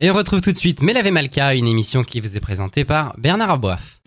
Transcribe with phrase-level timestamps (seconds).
[0.00, 3.14] Et on retrouve tout de suite Melave Malka, une émission qui vous est présentée par
[3.16, 4.00] Bernard Aboif.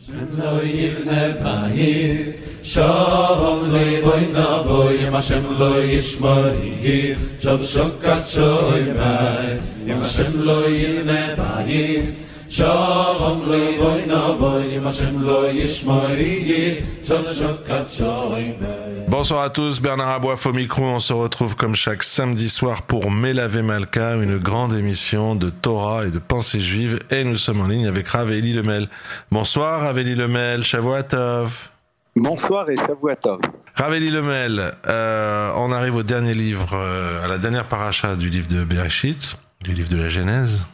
[19.08, 20.84] Bonsoir à tous, Bernard Aboif au micro.
[20.84, 26.06] On se retrouve comme chaque samedi soir pour Melave Malka, une grande émission de Torah
[26.06, 27.00] et de pensée juive.
[27.10, 28.90] Et nous sommes en ligne avec Raveli Lemel.
[29.32, 31.70] Bonsoir Raveli Lemel, Shavuatov.
[32.18, 33.40] Bonsoir et Shavuatov.
[33.76, 38.50] Raveli Lemel, euh, on arrive au dernier livre, euh, à la dernière paracha du livre
[38.50, 40.66] de Bereshit, du livre de la Genèse.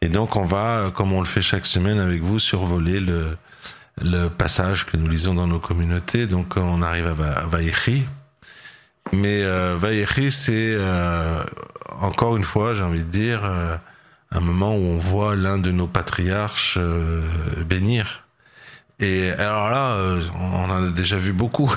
[0.00, 3.36] Et donc on va, euh, comme on le fait chaque semaine avec vous, survoler le,
[4.02, 6.26] le passage que nous lisons dans nos communautés.
[6.26, 8.04] Donc on arrive à Vaïchi.
[9.12, 11.42] Mais euh, Vaïchi, c'est euh,
[12.00, 13.76] encore une fois, j'ai envie de dire, euh,
[14.30, 17.22] un moment où on voit l'un de nos patriarches euh,
[17.64, 18.24] bénir.
[19.00, 21.72] Et alors là, euh, on en a déjà vu beaucoup,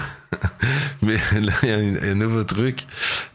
[1.03, 1.71] mais là il y
[2.07, 2.87] a un nouveau truc.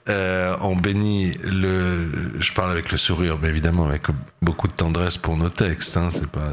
[0.09, 4.07] Euh, on bénit le, je parle avec le sourire, mais évidemment avec
[4.43, 5.97] beaucoup de tendresse pour nos textes.
[5.97, 6.53] Hein, c'est pas,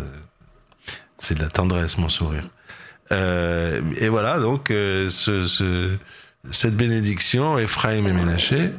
[1.24, 2.48] c'est de la tendresse mon sourire.
[3.12, 5.98] Euh, et voilà donc euh, ce, ce,
[6.52, 8.72] cette bénédiction, Ephraim et Ménaché,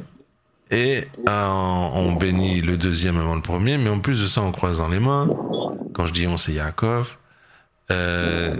[0.71, 1.47] et euh,
[1.93, 4.87] on bénit le deuxième avant le premier, mais en plus de ça, on croise dans
[4.89, 5.27] les mains.
[5.93, 7.17] Quand je dis on, c'est Yaakov.
[7.91, 8.55] Euh,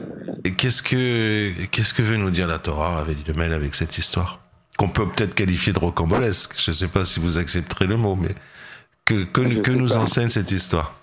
[0.55, 4.39] qu'est-ce que qu'est-ce que veut nous dire la Torah avec le mail avec cette histoire?
[4.77, 6.53] Qu'on peut peut-être qualifier de rocambolesque.
[6.63, 8.35] Je ne sais pas si vous accepterez le mot, mais
[9.03, 9.97] que que, que nous pas.
[9.97, 10.93] enseigne cette histoire?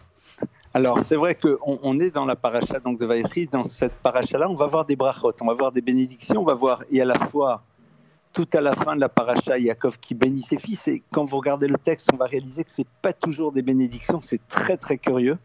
[0.74, 3.46] Alors, c'est vrai qu'on on est dans la paracha donc, de Vaïchi.
[3.46, 6.54] Dans cette paracha-là, on va voir des brachot, on va voir des bénédictions, on va
[6.54, 7.62] voir, et à la fois,
[8.32, 10.88] tout à la fin de la paracha, Yaakov qui bénit ses fils.
[10.88, 13.60] Et quand vous regardez le texte, on va réaliser que ce n'est pas toujours des
[13.60, 15.36] bénédictions, c'est très, très curieux.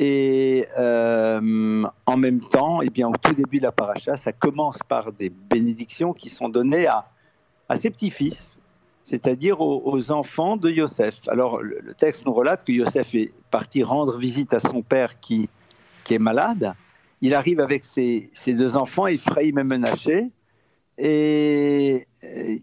[0.00, 4.78] Et euh, en même temps, eh bien, au tout début de la paracha, ça commence
[4.88, 7.04] par des bénédictions qui sont données à,
[7.68, 8.58] à ses petits-fils,
[9.02, 11.28] c'est-à-dire aux, enfants de Yosef.
[11.28, 15.48] Alors, le, texte nous relate que Yosef est parti rendre visite à son père qui,
[16.04, 16.74] qui est malade.
[17.20, 20.30] Il arrive avec ses, ses deux enfants, Ephraim et Menaché,
[20.98, 22.06] et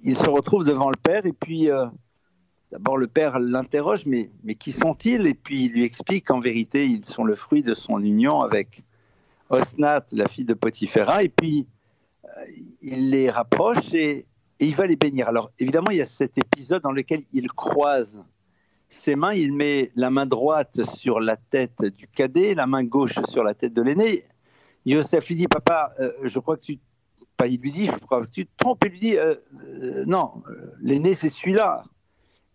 [0.03, 1.85] il se retrouve devant le père, et puis euh,
[2.71, 5.25] d'abord le père l'interroge, mais, mais qui sont-ils?
[5.27, 8.83] Et puis il lui explique qu'en vérité, ils sont le fruit de son union avec
[9.49, 11.67] Osnat, la fille de Potiphéra, et puis
[12.25, 12.29] euh,
[12.81, 14.25] il les rapproche et,
[14.59, 15.27] et il va les bénir.
[15.27, 18.23] Alors évidemment, il y a cet épisode dans lequel il croise
[18.89, 23.19] ses mains, il met la main droite sur la tête du cadet, la main gauche
[23.25, 24.25] sur la tête de l'aîné.
[24.85, 26.79] Yosef lui dit, papa, euh, je crois que tu...
[27.37, 28.83] Pas, il lui dit, je crois que tu te trompes.
[28.85, 30.41] Il lui dit, euh, euh, non,
[30.81, 31.83] l'aîné, c'est celui-là.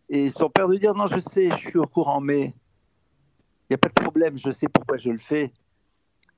[0.08, 3.74] Et son père lui dit, non, je sais, je suis au courant, mais il n'y
[3.74, 5.52] a pas de problème, je sais pourquoi je le fais.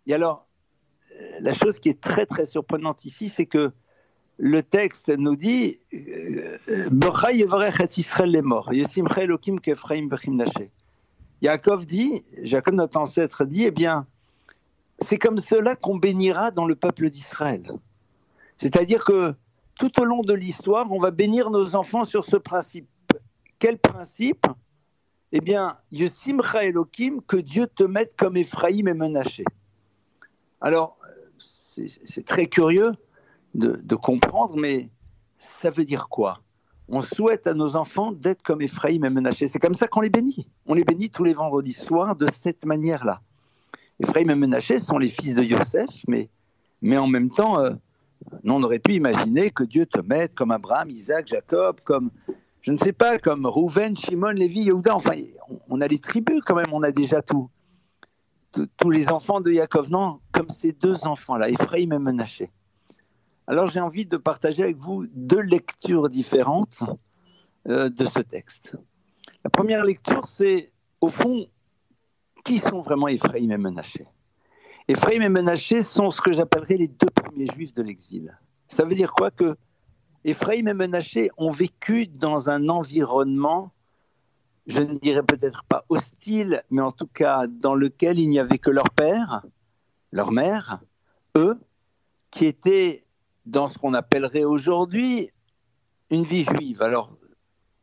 [0.07, 0.47] Et alors,
[1.41, 3.73] la chose qui est très, très surprenante ici, c'est que
[4.39, 5.79] le texte nous dit
[7.99, 8.71] Israël est mort.
[11.43, 14.07] Yaakov dit, Jacob, notre ancêtre, dit Eh bien,
[14.99, 17.71] c'est comme cela qu'on bénira dans le peuple d'Israël.
[18.57, 19.35] C'est-à-dire que
[19.79, 22.89] tout au long de l'histoire, on va bénir nos enfants sur ce principe.
[23.59, 24.47] Quel principe?
[25.33, 29.45] Eh bien, Yosimcha Elohim, que Dieu te mette comme Ephraïm et Menaché.
[30.61, 30.99] Alors,
[31.39, 32.93] c'est très curieux
[33.57, 34.91] de, comprendre, mais
[35.37, 36.35] ça veut dire quoi?
[36.89, 39.49] On souhaite à nos enfants d'être comme Ephraïm et Menaché.
[39.49, 40.49] C'est comme ça qu'on les bénit.
[40.67, 43.21] On les bénit tous les vendredis soirs de cette manière-là.
[43.99, 46.29] Ephraïm et Menaché sont les fils de Yosef, mais,
[46.83, 47.73] mais en même temps, euh,
[48.45, 52.11] on aurait pu imaginer que Dieu te mette comme Abraham, Isaac, Jacob, comme,
[52.61, 54.95] je ne sais pas, comme Rouven, Shimon, Lévi, Yehuda.
[54.95, 55.15] Enfin,
[55.49, 57.51] on, on a les tribus quand même, on a déjà tout.
[58.53, 62.51] Tous les enfants de Yaakov, non, comme ces deux enfants-là, Ephraïm et Menaché.
[63.47, 66.83] Alors j'ai envie de partager avec vous deux lectures différentes
[67.69, 68.77] euh, de ce texte.
[69.45, 71.47] La première lecture, c'est au fond,
[72.45, 74.07] qui sont vraiment Ephraïm et Menaché
[74.89, 78.37] Ephraïm et Menaché sont ce que j'appellerais les deux premiers juifs de l'exil.
[78.69, 79.31] Ça veut dire quoi?
[79.31, 79.57] Que
[80.25, 83.73] Ephraïm et Menaché ont vécu dans un environnement,
[84.67, 88.59] je ne dirais peut-être pas hostile, mais en tout cas dans lequel il n'y avait
[88.59, 89.43] que leur père,
[90.11, 90.81] leur mère,
[91.37, 91.61] eux,
[92.31, 93.06] qui étaient
[93.47, 95.31] dans ce qu'on appellerait aujourd'hui
[96.11, 96.83] une vie juive.
[96.83, 97.17] Alors,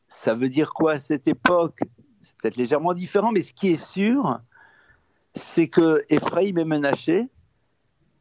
[0.07, 1.80] ça veut dire quoi à cette époque?
[2.21, 4.39] C'est peut-être légèrement différent, mais ce qui est sûr,
[5.36, 7.30] c'est que Ephraïm et Menaché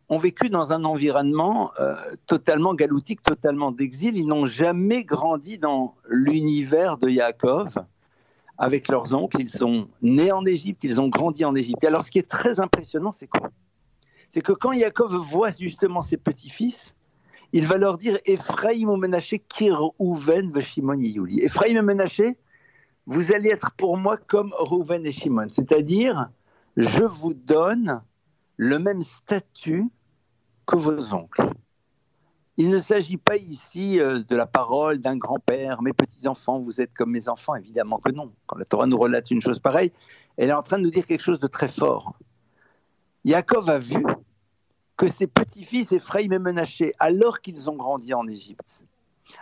[0.08, 1.94] ont vécu dans un environnement euh,
[2.26, 4.16] totalement galoutique, totalement d'exil.
[4.16, 7.74] Ils n'ont jamais grandi dans l'univers de Yaakov,
[8.58, 9.40] avec leurs oncles.
[9.40, 11.84] Ils sont nés en Égypte, ils ont grandi en Égypte.
[11.84, 13.50] alors, ce qui est très impressionnant, c'est quoi?
[14.28, 16.94] C'est que quand Yaakov voit justement ses petits-fils,
[17.52, 19.00] il va leur dire Ephraim ou
[19.48, 21.40] Kir Ouven, Shimon Yuli.
[21.40, 22.38] Ephraim et Menaché,
[23.06, 25.48] vous allez être pour moi comme Rouven et Shimon.
[25.48, 26.30] C'est-à-dire,
[26.76, 28.02] je vous donne
[28.56, 29.86] le même statut
[30.66, 31.50] que vos oncles.
[32.58, 36.92] Il ne s'agit pas ici euh, de la parole d'un grand-père, mes petits-enfants, vous êtes
[36.92, 38.32] comme mes enfants, évidemment que non.
[38.46, 39.90] Quand la Torah nous relate une chose pareille,
[40.36, 42.14] elle est en train de nous dire quelque chose de très fort.
[43.24, 44.04] Yaakov a vu
[45.02, 48.82] que ses petits-fils Ephraim et Menaché, alors qu'ils ont grandi en Égypte,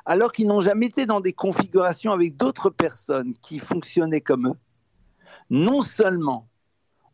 [0.07, 4.57] alors qu'ils n'ont jamais été dans des configurations avec d'autres personnes qui fonctionnaient comme eux,
[5.51, 6.49] non seulement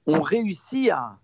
[0.07, 1.19] ont réussi à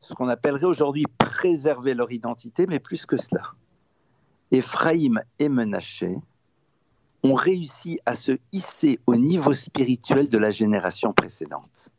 [0.00, 3.52] ce qu'on appellerait aujourd'hui préserver leur identité, mais plus que cela.
[4.50, 6.18] Ephraim et Menaché
[7.22, 11.90] ont réussi à se hisser au niveau spirituel de la génération précédente.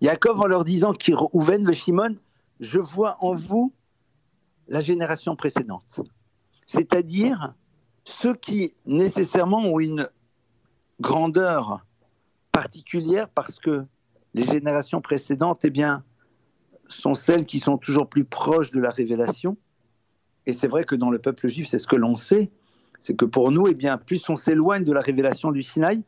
[0.00, 2.16] Yaakov, en leur disant Kirouven Shimon,
[2.58, 3.72] je vois en vous
[4.68, 6.00] la génération précédente.
[6.66, 7.54] C'est-à-dire
[8.04, 10.08] ceux qui nécessairement ont une
[11.00, 11.84] grandeur
[12.52, 13.84] particulière parce que
[14.34, 16.02] les générations précédentes, eh bien,
[16.88, 19.56] sont celles qui sont toujours plus proches de la révélation.
[20.46, 22.50] Et c'est vrai que dans le peuple juif, c'est ce que l'on sait,
[23.00, 26.02] c'est que pour nous, eh bien, plus on s'éloigne de la révélation du Sinaï,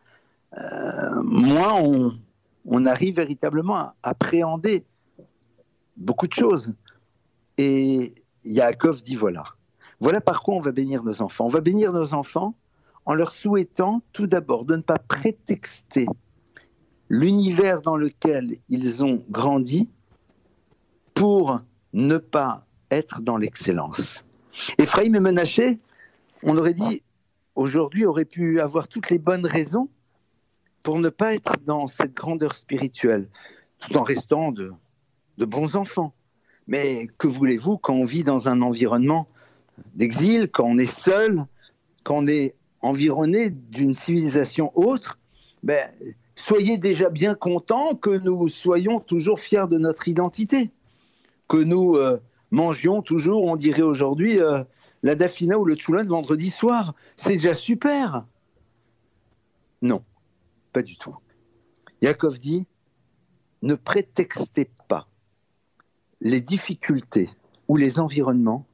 [0.58, 2.18] euh, moins on,
[2.64, 4.84] on, arrive véritablement à appréhender
[5.96, 6.74] beaucoup de choses.
[7.58, 8.14] Et
[8.46, 9.44] Yaakov dit voilà.
[10.00, 11.46] Voilà par quoi on va bénir nos enfants.
[11.46, 12.54] On va bénir nos enfants
[13.04, 16.06] en leur souhaitant tout d'abord de ne pas prétexter
[17.08, 19.88] l'univers dans lequel ils ont grandi
[21.14, 21.60] pour
[21.92, 24.24] ne pas être dans l'excellence.
[24.78, 25.78] Ephraim et Menaché,
[26.42, 27.02] on aurait dit,
[27.54, 29.88] aujourd'hui, auraient pu avoir toutes les bonnes raisons
[30.82, 33.28] pour ne pas être dans cette grandeur spirituelle,
[33.80, 34.72] tout en restant de,
[35.38, 36.12] de bons enfants.
[36.66, 39.28] Mais que voulez-vous quand on vit dans un environnement
[39.94, 41.44] d'exil, quand on est seul,
[42.02, 45.18] quand on est environné d'une civilisation autre?
[45.62, 45.88] Ben,
[46.36, 50.70] Soyez déjà bien contents que nous soyons toujours fiers de notre identité,
[51.48, 52.20] que nous euh,
[52.50, 54.62] mangions toujours, on dirait aujourd'hui, euh,
[55.02, 56.94] la dafina ou le tchoulin vendredi soir.
[57.16, 58.26] C'est déjà super.
[59.80, 60.04] Non,
[60.74, 61.16] pas du tout.
[62.02, 62.66] Yaakov dit,
[63.62, 64.68] ne prétextez
[66.20, 67.30] les difficultés
[67.68, 68.66] ou les environnements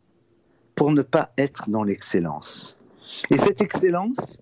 [0.75, 2.79] pour ne pas être dans l'excellence.
[3.31, 4.39] Et cette excellence,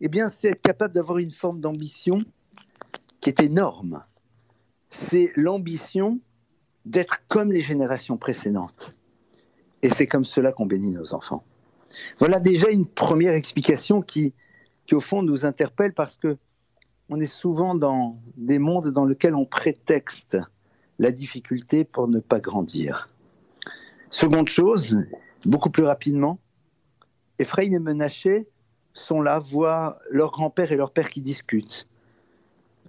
[0.00, 2.24] eh bien, c'est être capable d'avoir une forme d'ambition
[3.20, 4.02] qui est énorme.
[4.90, 6.20] C'est l'ambition
[6.84, 8.94] d'être comme les générations précédentes.
[9.82, 11.44] Et c'est comme cela qu'on bénit nos enfants.
[12.18, 14.34] Voilà déjà une première explication qui,
[14.86, 16.36] qui au fond nous interpelle parce que
[17.10, 20.38] on est souvent dans des mondes dans lesquels on prétexte
[20.98, 23.08] la difficulté pour ne pas grandir.
[24.10, 24.98] Seconde chose,
[25.44, 26.38] beaucoup plus rapidement,
[27.38, 28.46] Ephraim et Menaché
[28.92, 31.88] sont là, voient leur grand-père et leur père qui discutent.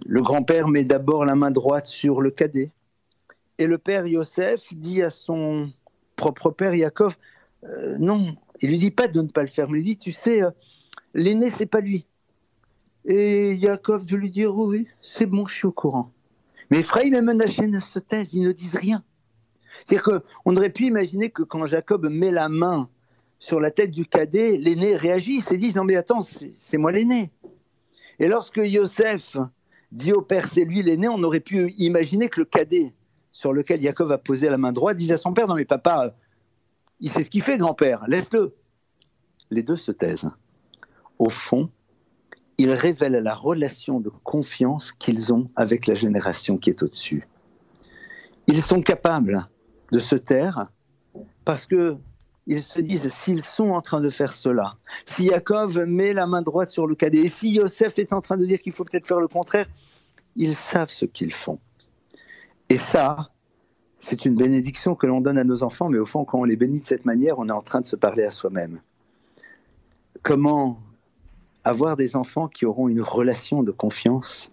[0.04, 2.70] Le grand-père met d'abord la main droite sur le cadet.
[3.58, 5.72] Et le père Yosef dit à son
[6.14, 7.16] propre père Yaakov,
[7.64, 9.98] euh, non, il lui dit pas de ne pas le faire, mais il lui dit,
[9.98, 10.50] tu sais, euh,
[11.14, 12.06] l'aîné, c'est pas lui.
[13.04, 16.12] Et Yaakov de lui dire, oui, c'est bon, je suis au courant.
[16.70, 19.02] Mais Ephraim et Menaché ne se taisent, ils ne disent rien.
[19.84, 22.88] C'est-à-dire qu'on aurait pu imaginer que quand Jacob met la main
[23.38, 27.30] sur la tête du cadet, l'aîné réagit, il dit, non mais attends, c'est moi l'aîné.
[28.18, 29.36] Et lorsque Yosef
[29.92, 32.94] dit au père, c'est lui l'aîné, on aurait pu imaginer que le cadet
[33.30, 36.14] sur lequel Jacob a posé la main droite disait à son père, non mais papa,
[37.00, 38.54] il sait ce qu'il fait, grand-père, laisse-le.
[39.50, 40.30] Les deux se taisent.
[41.18, 41.70] Au fond,
[42.58, 47.26] ils révèlent la relation de confiance qu'ils ont avec la génération qui est au-dessus.
[48.46, 49.48] Ils sont capables
[49.92, 50.68] de se taire
[51.44, 51.96] parce que
[52.46, 56.42] ils se disent s'ils sont en train de faire cela, si Jacob met la main
[56.42, 59.06] droite sur le cadet, et si Yosef est en train de dire qu'il faut peut-être
[59.06, 59.66] faire le contraire,
[60.36, 61.58] ils savent ce qu'ils font.
[62.68, 63.30] Et ça,
[63.98, 66.56] c'est une bénédiction que l'on donne à nos enfants, mais au fond, quand on les
[66.56, 68.80] bénit de cette manière, on est en train de se parler à soi-même.
[70.22, 70.80] Comment
[71.66, 74.52] avoir des enfants qui auront une relation de confiance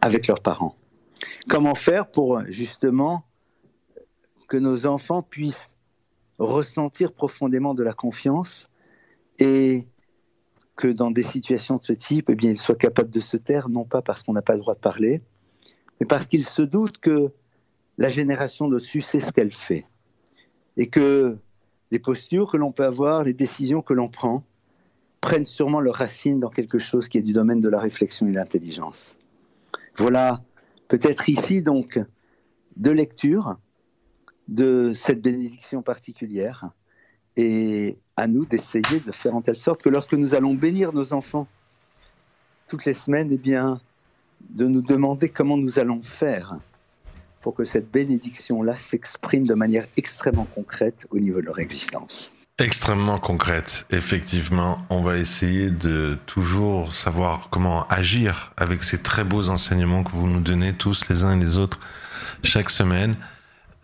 [0.00, 0.76] avec leurs parents
[1.48, 3.24] Comment faire pour justement
[4.46, 5.76] que nos enfants puissent
[6.38, 8.70] ressentir profondément de la confiance
[9.40, 9.88] et
[10.76, 13.68] que dans des situations de ce type, eh bien, ils soient capables de se taire,
[13.68, 15.20] non pas parce qu'on n'a pas le droit de parler,
[15.98, 17.32] mais parce qu'ils se doutent que
[17.98, 19.86] la génération d'au-dessus sait ce qu'elle fait.
[20.76, 21.36] Et que
[21.90, 24.44] les postures que l'on peut avoir, les décisions que l'on prend,
[25.20, 28.30] prennent sûrement leur racine dans quelque chose qui est du domaine de la réflexion et
[28.30, 29.16] de l'intelligence.
[29.96, 30.42] Voilà,
[30.88, 32.00] peut-être ici donc
[32.76, 33.56] de lecture
[34.46, 36.70] de cette bénédiction particulière
[37.36, 41.12] et à nous d'essayer de faire en telle sorte que lorsque nous allons bénir nos
[41.12, 41.48] enfants
[42.68, 43.80] toutes les semaines, eh bien,
[44.50, 46.58] de nous demander comment nous allons faire
[47.40, 52.32] pour que cette bénédiction-là s'exprime de manière extrêmement concrète au niveau de leur existence.
[52.60, 54.84] Extrêmement concrète, effectivement.
[54.90, 60.26] On va essayer de toujours savoir comment agir avec ces très beaux enseignements que vous
[60.26, 61.78] nous donnez tous les uns et les autres
[62.42, 63.14] chaque semaine.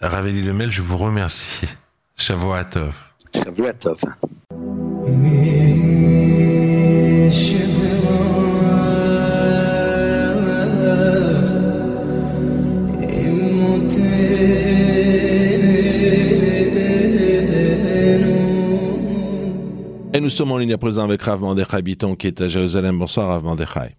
[0.00, 1.68] Raveli Lemel, je vous remercie.
[2.16, 2.94] Shavuatov.
[3.32, 4.00] Shavuatov.
[20.24, 22.98] Nous sommes en ligne à présent avec Rav Mandechai Biton qui est à Jérusalem.
[22.98, 23.94] Bonsoir Rav Mandechai.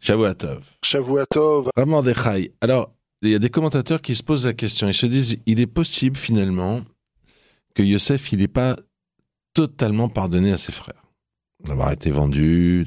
[0.00, 0.64] Shavuatov.
[0.82, 1.68] Shavuatov.
[1.76, 2.54] Rav Mandechai.
[2.62, 4.88] Alors, il y a des commentateurs qui se posent la question.
[4.88, 6.80] Ils se disent, il est possible finalement
[7.74, 8.74] que Yosef, il n'est pas
[9.52, 11.04] totalement pardonné à ses frères.
[11.62, 12.86] D'avoir été vendu.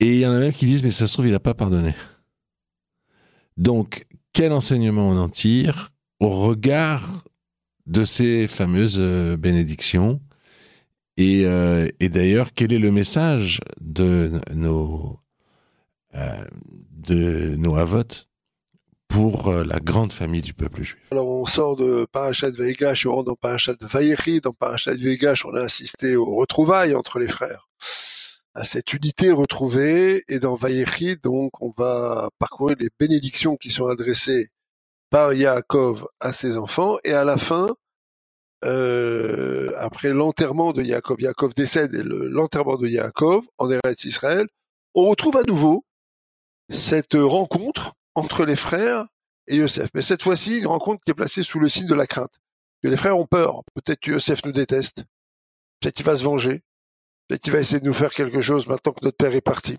[0.00, 1.54] Et il y en a même qui disent, mais ça se trouve, il n'a pas
[1.54, 1.94] pardonné.
[3.56, 7.22] Donc, quel enseignement on en tire au regard
[7.86, 10.20] de ces fameuses euh, bénédictions?
[11.16, 15.18] Et, euh, et d'ailleurs, quel est le message de nos,
[16.14, 16.44] euh,
[16.90, 18.28] de nos avotes
[19.08, 21.00] pour euh, la grande famille du peuple juif?
[21.10, 24.40] Alors, on sort de Parashat Veigash, on rentre dans Parashat Vayechi.
[24.40, 27.68] Dans Parashat Veigash, on a assisté aux retrouvailles entre les frères,
[28.54, 30.22] à cette unité retrouvée.
[30.28, 34.50] Et dans Vayechi, donc, on va parcourir les bénédictions qui sont adressées
[35.08, 36.98] par Yaakov à ses enfants.
[37.04, 37.74] Et à la fin,
[38.64, 44.46] euh, après l'enterrement de Yaakov, Yaakov décède et l'enterrement de Yaakov en Eretz Israël,
[44.94, 45.84] on retrouve à nouveau
[46.70, 49.06] cette rencontre entre les frères
[49.46, 49.90] et Yosef.
[49.94, 52.32] Mais cette fois-ci, une rencontre qui est placée sous le signe de la crainte.
[52.82, 53.62] Que les frères ont peur.
[53.74, 55.04] Peut-être que Yosef nous déteste.
[55.80, 56.62] Peut-être qu'il va se venger.
[57.28, 59.78] Peut-être qu'il va essayer de nous faire quelque chose maintenant que notre père est parti.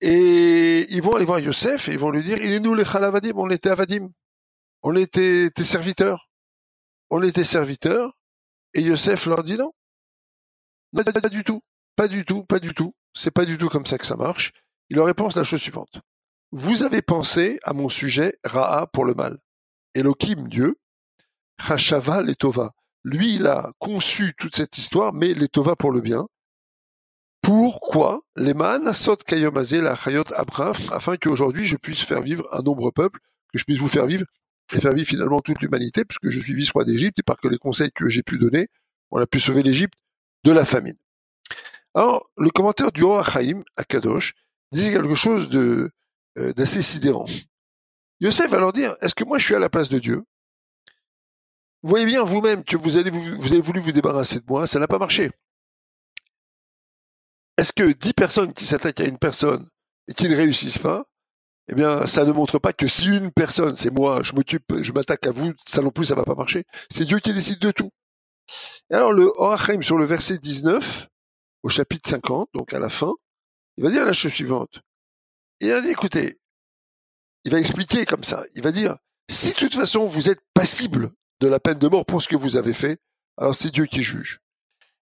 [0.00, 2.84] Et ils vont aller voir Yosef et ils vont lui dire, il est nous les
[2.84, 4.10] Chalavadim, on était Avadim.
[4.82, 6.25] On était tes serviteurs
[7.10, 8.16] on était serviteurs,
[8.74, 9.72] et Yosef leur dit non.
[10.94, 11.62] Pas, du tout,
[11.94, 12.94] pas du tout, pas du tout.
[13.14, 14.52] C'est pas du tout comme ça que ça marche.
[14.88, 16.00] Il leur répond la chose suivante.
[16.52, 19.38] Vous avez pensé à mon sujet Ra'a pour le mal.
[19.94, 20.76] Elohim, Dieu,
[21.58, 22.72] Hashava Letova.
[23.04, 26.26] Lui, il a conçu toute cette histoire, mais Letova pour le bien.
[27.40, 32.90] Pourquoi les Asot Kayomazé la Chayot Abraham, afin qu'aujourd'hui je puisse faire vivre un nombre
[32.90, 33.20] peuple,
[33.52, 34.24] que je puisse vous faire vivre
[34.72, 37.58] et faire vivre finalement toute l'humanité, puisque je suis vice-roi d'Égypte, et par que les
[37.58, 38.68] conseils que j'ai pu donner,
[39.10, 39.94] on a pu sauver l'Égypte
[40.44, 40.96] de la famine.
[41.94, 43.24] Alors, le commentaire du roi
[43.76, 44.34] à Kadosh
[44.72, 45.90] disait quelque chose euh,
[46.52, 47.26] d'assez sidérant.
[48.20, 50.24] Yosef va leur dire, est-ce que moi je suis à la place de Dieu?
[51.82, 54.98] Vous voyez bien vous-même que vous avez voulu vous débarrasser de moi, ça n'a pas
[54.98, 55.30] marché.
[57.56, 59.68] Est-ce que dix personnes qui s'attaquent à une personne
[60.08, 61.06] et qui ne réussissent pas,
[61.68, 64.92] eh bien, ça ne montre pas que si une personne, c'est moi, je m'occupe, je
[64.92, 66.64] m'attaque à vous, ça non plus, ça va pas marcher.
[66.90, 67.90] C'est Dieu qui décide de tout.
[68.90, 71.08] Et alors, le Horachem, sur le verset 19,
[71.64, 73.12] au chapitre 50, donc à la fin,
[73.76, 74.80] il va dire la chose suivante.
[75.60, 76.38] Il a dit, écoutez,
[77.44, 78.44] il va expliquer comme ça.
[78.54, 78.96] Il va dire,
[79.28, 82.36] si de toute façon vous êtes passible de la peine de mort pour ce que
[82.36, 82.98] vous avez fait,
[83.36, 84.40] alors c'est Dieu qui juge.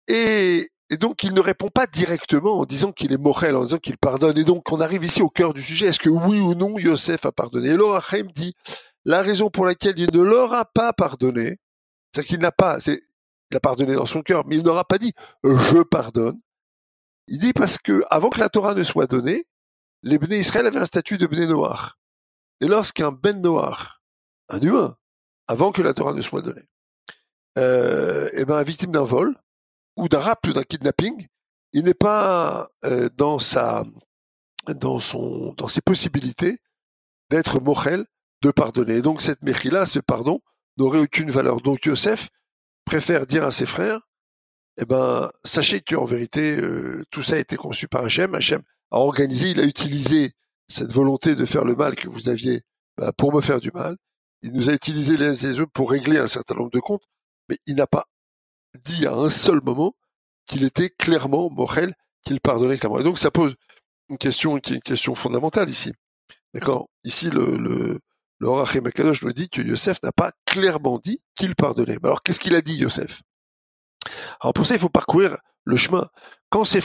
[0.09, 3.79] Et et donc, il ne répond pas directement en disant qu'il est morel, en disant
[3.79, 4.39] qu'il pardonne.
[4.39, 5.87] Et donc, on arrive ici au cœur du sujet.
[5.87, 7.71] Est-ce que oui ou non, Yosef a pardonné?
[7.71, 8.55] Et Lorachem dit,
[9.05, 11.59] la raison pour laquelle il ne leur a pas pardonné,
[12.15, 13.01] c'est qu'il n'a pas, c'est,
[13.51, 16.39] il a pardonné dans son cœur, mais il n'aura pas dit, je pardonne.
[17.27, 19.49] Il dit parce que, avant que la Torah ne soit donnée,
[20.05, 21.99] les Bnei Israël avaient un statut de Bnei Noir.
[22.61, 24.01] Et lorsqu'un Ben Noir,
[24.49, 24.97] un humain,
[25.49, 26.69] avant que la Torah ne soit donnée,
[27.59, 29.35] euh, eh ben, victime d'un vol,
[29.97, 31.27] ou d'un rap ou d'un kidnapping,
[31.73, 33.85] il n'est pas euh, dans sa
[34.69, 36.59] dans son dans ses possibilités
[37.31, 38.07] d'être mochel,
[38.43, 39.03] de pardonner.
[39.03, 40.41] donc cette méchila, ce pardon,
[40.77, 41.61] n'aurait aucune valeur.
[41.61, 42.29] Donc Yosef
[42.85, 44.01] préfère dire à ses frères,
[44.79, 48.35] eh ben sachez qu'en vérité euh, tout ça a été conçu par Hachem.
[48.35, 50.33] Hachem a organisé, il a utilisé
[50.69, 52.63] cette volonté de faire le mal que vous aviez
[52.97, 53.97] bah, pour me faire du mal.
[54.43, 57.05] Il nous a utilisé les uns pour régler un certain nombre de comptes,
[57.49, 58.07] mais il n'a pas
[58.85, 59.95] dit à un seul moment
[60.47, 62.99] qu'il était clairement Morel, qu'il pardonnait clairement.
[63.01, 63.55] Et donc ça pose
[64.09, 65.93] une question fondamentale ici.
[66.53, 66.89] D'accord?
[67.05, 68.01] Ici, le, le,
[68.39, 71.99] le nous dit que Yosef n'a pas clairement dit qu'il pardonnait.
[72.03, 73.23] Mais alors qu'est-ce qu'il a dit, Yosef?
[74.41, 76.09] Alors pour ça, il faut parcourir le chemin.
[76.51, 76.83] Quand il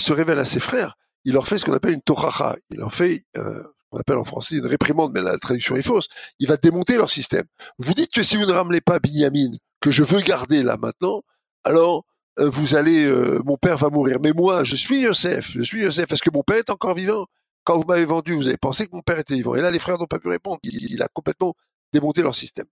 [0.00, 2.56] se révèle à ses frères, il leur fait ce qu'on appelle une toracha.
[2.70, 6.08] Il leur fait, euh, on appelle en français une réprimande, mais la traduction est fausse.
[6.38, 7.44] Il va démonter leur système.
[7.78, 11.22] Vous dites que si vous ne ramenez pas Binyamin, que je veux garder là maintenant,
[11.64, 12.04] alors
[12.38, 14.18] euh, vous allez, euh, mon père va mourir.
[14.22, 16.10] Mais moi, je suis Yosef, je suis Yosef.
[16.12, 17.26] Est-ce que mon père est encore vivant?
[17.64, 19.54] Quand vous m'avez vendu, vous avez pensé que mon père était vivant.
[19.54, 20.58] Et là, les frères n'ont pas pu répondre.
[20.62, 21.54] Il, a complètement
[21.92, 22.66] démonté leur système.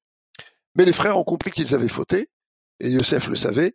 [0.75, 2.31] Mais les frères ont compris qu'ils avaient fauté,
[2.81, 3.75] et Yosef le savait.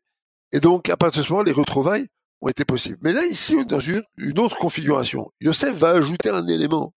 [0.52, 2.08] Et donc, à partir de ce moment, les retrouvailles
[2.42, 2.98] ont été possibles.
[3.02, 4.04] Mais là, ici, dans une,
[4.40, 6.94] autre configuration, Yosef va ajouter un élément,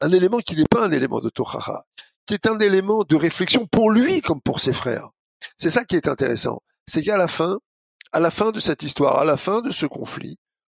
[0.00, 1.84] un élément qui n'est pas un élément de Tochacha,
[2.26, 5.08] qui est un élément de réflexion pour lui comme pour ses frères.
[5.56, 6.62] C'est ça qui est intéressant.
[6.86, 7.58] C'est qu'à la fin,
[8.12, 10.38] à la fin de cette histoire, à la fin de ce conflit,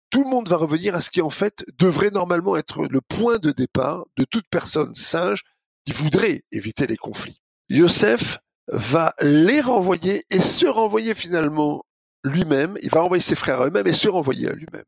[0.10, 3.38] tout le monde va revenir à ce qui en fait devrait normalement être le point
[3.38, 5.44] de départ de toute personne sage
[5.86, 7.42] qui voudrait éviter les conflits.
[7.70, 11.84] Yosef va les renvoyer et se renvoyer finalement
[12.24, 14.84] lui-même, il va renvoyer ses frères à eux-mêmes et se renvoyer à lui-même.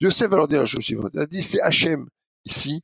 [0.00, 1.10] Yosef va leur dire la chose suivante.
[1.14, 2.08] Il a dit, c'est Hachem,
[2.44, 2.82] ici,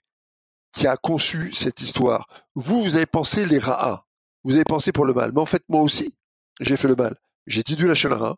[0.75, 2.27] qui a conçu cette histoire.
[2.55, 4.07] Vous, vous avez pensé les Ra'a.
[4.43, 5.33] Vous avez pensé pour le mal.
[5.33, 6.15] Mais en fait, moi aussi,
[6.61, 7.17] j'ai fait le mal.
[7.47, 8.37] J'ai dit du Lachonara.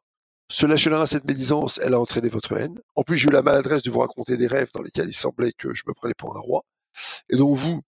[0.49, 2.79] Ce Lachonara, cette médisance, elle a entraîné votre haine.
[2.95, 5.53] En plus, j'ai eu la maladresse de vous raconter des rêves dans lesquels il semblait
[5.53, 6.63] que je me prenais pour un roi.
[7.31, 7.81] Et donc, vous,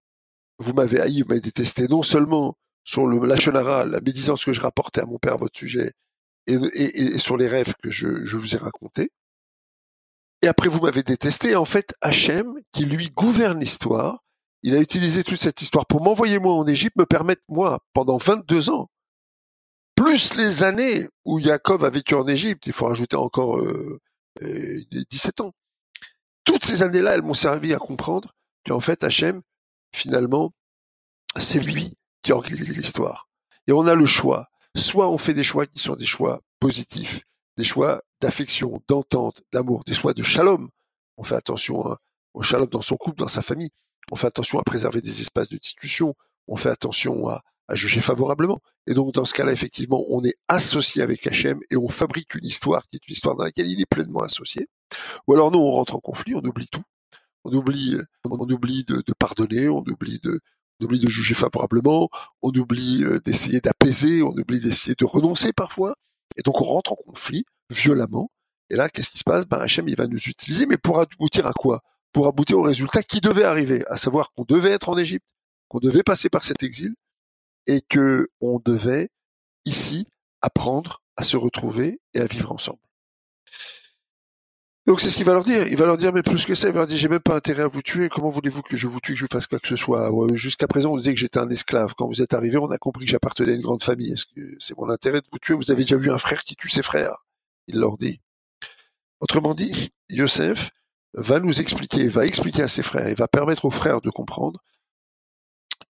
[0.59, 4.61] vous m'avez haï, vous m'avez détesté, non seulement sur le Lachonara, la médisance que je
[4.61, 5.93] rapportais à mon père à votre sujet,
[6.47, 9.11] et, sur les rêves que je, vous ai racontés.
[10.43, 11.55] Et après, vous m'avez détesté.
[11.55, 14.25] En fait, Hachem, qui lui gouverne l'histoire,
[14.62, 18.17] il a utilisé toute cette histoire pour m'envoyer moi en Égypte, me permettre moi, pendant
[18.17, 18.91] 22 ans,
[19.95, 24.00] plus les années où Jacob a vécu en Égypte, il faut rajouter encore euh,
[24.41, 25.53] 17 euh, ans.
[26.45, 28.35] Toutes ces années-là, elles m'ont servi à comprendre
[28.67, 29.43] qu'en fait, Hachem,
[29.95, 30.53] finalement,
[31.37, 33.29] c'est lui qui organise l'histoire.
[33.67, 34.49] Et on a le choix
[34.79, 37.23] soit on fait des choix qui sont des choix positifs,
[37.57, 40.71] des choix d'affection, d'entente, d'amour, des choix de shalom.
[41.17, 41.97] On fait attention
[42.35, 43.71] au shalom dans son couple, dans sa famille.
[44.11, 46.15] On fait attention à préserver des espaces de discussion.
[46.47, 48.61] On fait attention à, juger favorablement.
[48.87, 52.47] Et donc, dans ce cas-là, effectivement, on est associé avec Hachem et on fabrique une
[52.47, 54.69] histoire qui est une histoire dans laquelle il est pleinement associé.
[55.26, 56.82] Ou alors, nous, on rentre en conflit, on oublie tout.
[57.45, 60.41] On oublie, on oublie de pardonner, on oublie de,
[60.80, 62.09] on oublie de juger favorablement,
[62.43, 65.97] on oublie euh, d'essayer d'apaiser, on oublie d'essayer de renoncer parfois,
[66.37, 68.30] et donc on rentre en conflit violemment.
[68.71, 69.47] Et là, qu'est-ce qui se passe?
[69.47, 71.80] Ben Hachem, il va nous utiliser, mais pour aboutir à quoi?
[72.12, 75.26] Pour aboutir au résultat qui devait arriver, à savoir qu'on devait être en Égypte,
[75.68, 76.94] qu'on devait passer par cet exil,
[77.66, 79.10] et que on devait
[79.64, 80.06] ici
[80.40, 82.78] apprendre à se retrouver et à vivre ensemble.
[84.86, 85.68] Donc c'est ce qu'il va leur dire.
[85.68, 87.36] Il va leur dire, mais plus que ça, il va leur dire, j'ai même pas
[87.36, 88.08] intérêt à vous tuer.
[88.08, 90.10] Comment voulez-vous que je vous tue, que je fasse quoi que ce soit?
[90.32, 91.92] Jusqu'à présent, on disait que j'étais un esclave.
[91.94, 94.12] Quand vous êtes arrivé, on a compris que j'appartenais à une grande famille.
[94.14, 95.52] Est-ce que c'est mon intérêt de vous tuer?
[95.52, 97.26] Vous avez déjà vu un frère qui tue ses frères?
[97.66, 98.23] Il leur dit.
[99.21, 100.71] Autrement dit, Yosef
[101.19, 104.63] va nous expliquer, va expliquer à ses frères, il va permettre aux frères de comprendre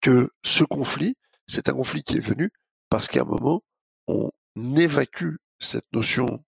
[0.00, 2.50] que ce conflit, c'est un conflit qui est venu
[2.88, 3.62] parce qu'à un moment,
[4.06, 4.30] on
[4.76, 6.44] évacue cette notion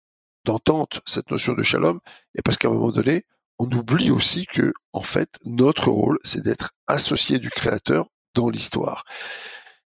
[0.44, 2.00] d'entente, cette notion de shalom,
[2.34, 3.24] et parce qu'à un moment donné,
[3.58, 9.04] on oublie aussi que, en fait, notre rôle, c'est d'être associé du Créateur dans l'histoire.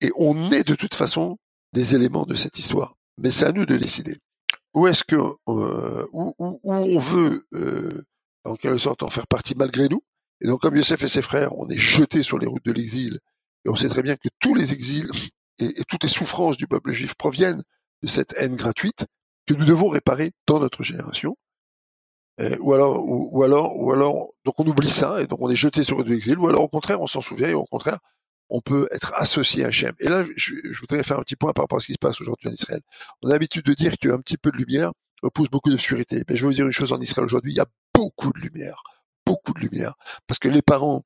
[0.01, 1.37] Et on est de toute façon
[1.73, 2.95] des éléments de cette histoire.
[3.17, 4.17] Mais c'est à nous de décider.
[4.73, 8.05] Où est-ce que, euh, où, on veut, euh,
[8.45, 10.03] en quelque sorte, en faire partie malgré nous.
[10.41, 13.19] Et donc, comme Yosef et ses frères, on est jetés sur les routes de l'exil.
[13.65, 15.09] Et on sait très bien que tous les exils
[15.59, 17.63] et toutes les souffrances du peuple juif proviennent
[18.01, 19.05] de cette haine gratuite
[19.45, 21.37] que nous devons réparer dans notre génération.
[22.59, 25.83] ou alors, ou, alors, ou alors, donc on oublie ça et donc on est jeté
[25.83, 26.37] sur le exil.
[26.37, 27.99] Ou alors au contraire, on s'en souvient et au contraire,
[28.49, 29.93] on peut être associé à Hachem.
[29.99, 32.19] Et là, je, voudrais faire un petit point par rapport à ce qui se passe
[32.21, 32.81] aujourd'hui en Israël.
[33.21, 34.91] On a l'habitude de dire qu'un petit peu de lumière
[35.25, 36.23] repousse beaucoup d'obscurité.
[36.29, 38.39] Mais je vais vous dire une chose en Israël aujourd'hui, il y a beaucoup de
[38.39, 38.83] lumière,
[39.25, 39.95] beaucoup de lumière,
[40.27, 41.03] parce que les parents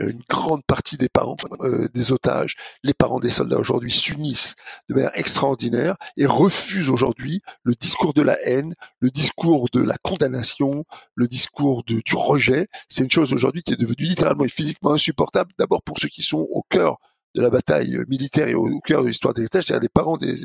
[0.00, 2.54] une grande partie des parents euh, des otages,
[2.84, 4.54] les parents des soldats aujourd'hui s'unissent
[4.88, 9.96] de manière extraordinaire et refusent aujourd'hui le discours de la haine, le discours de la
[10.00, 10.84] condamnation,
[11.16, 12.68] le discours de, du rejet.
[12.88, 16.22] C'est une chose aujourd'hui qui est devenue littéralement et physiquement insupportable, d'abord pour ceux qui
[16.22, 16.98] sont au cœur
[17.34, 20.36] de la bataille militaire et au, cœur de l'histoire des otages, c'est-à-dire les parents des,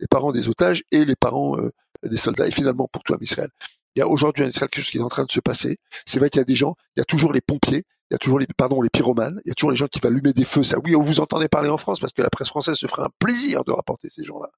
[0.00, 1.70] les parents des otages et les parents euh,
[2.02, 3.50] des soldats, et finalement pour toi, Israël.
[3.94, 5.78] Il y a aujourd'hui en Israël quelque chose qui est en train de se passer.
[6.04, 8.16] C'est vrai qu'il y a des gens, il y a toujours les pompiers, il y
[8.16, 10.32] a toujours les, pardon, les pyromanes, il y a toujours les gens qui vont allumer
[10.32, 10.62] des feux.
[10.62, 13.02] Ça, oui, on vous entendait parler en France parce que la presse française se ferait
[13.02, 14.50] un plaisir de rapporter ces gens-là.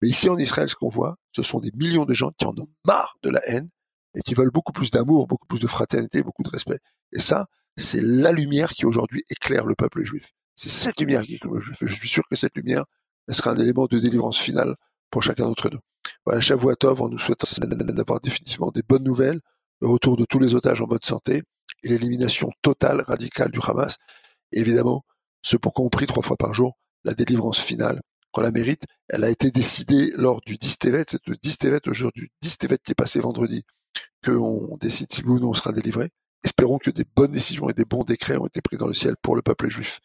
[0.00, 2.56] Mais ici en Israël, ce qu'on voit, ce sont des millions de gens qui en
[2.56, 3.68] ont marre de la haine
[4.14, 6.78] et qui veulent beaucoup plus d'amour, beaucoup plus de fraternité, beaucoup de respect.
[7.12, 7.46] Et ça,
[7.76, 10.30] c'est la lumière qui aujourd'hui éclaire le peuple juif.
[10.54, 11.78] C'est cette lumière qui éclaire le peuple juif.
[11.82, 12.84] Je suis sûr que cette lumière,
[13.28, 14.74] elle sera un élément de délivrance finale
[15.10, 15.80] pour chacun d'entre nous.
[16.26, 19.40] Voilà, Shavuatov, en nous souhaitant d'avoir définitivement des bonnes nouvelles,
[19.80, 21.44] le retour de tous les otages en bonne santé,
[21.84, 23.96] et l'élimination totale, radicale du Hamas.
[24.52, 25.04] Et évidemment,
[25.42, 28.00] ce pourquoi on prie trois fois par jour, la délivrance finale,
[28.32, 31.80] qu'on la mérite, elle a été décidée lors du 10 Tevet, c'est le 10 Tevet
[31.86, 33.64] aujourd'hui, 10 Tevet qui est passé vendredi,
[34.24, 36.10] qu'on décide si oui ou non on sera délivré.
[36.44, 39.14] Espérons que des bonnes décisions et des bons décrets ont été pris dans le ciel
[39.22, 40.00] pour le peuple juif.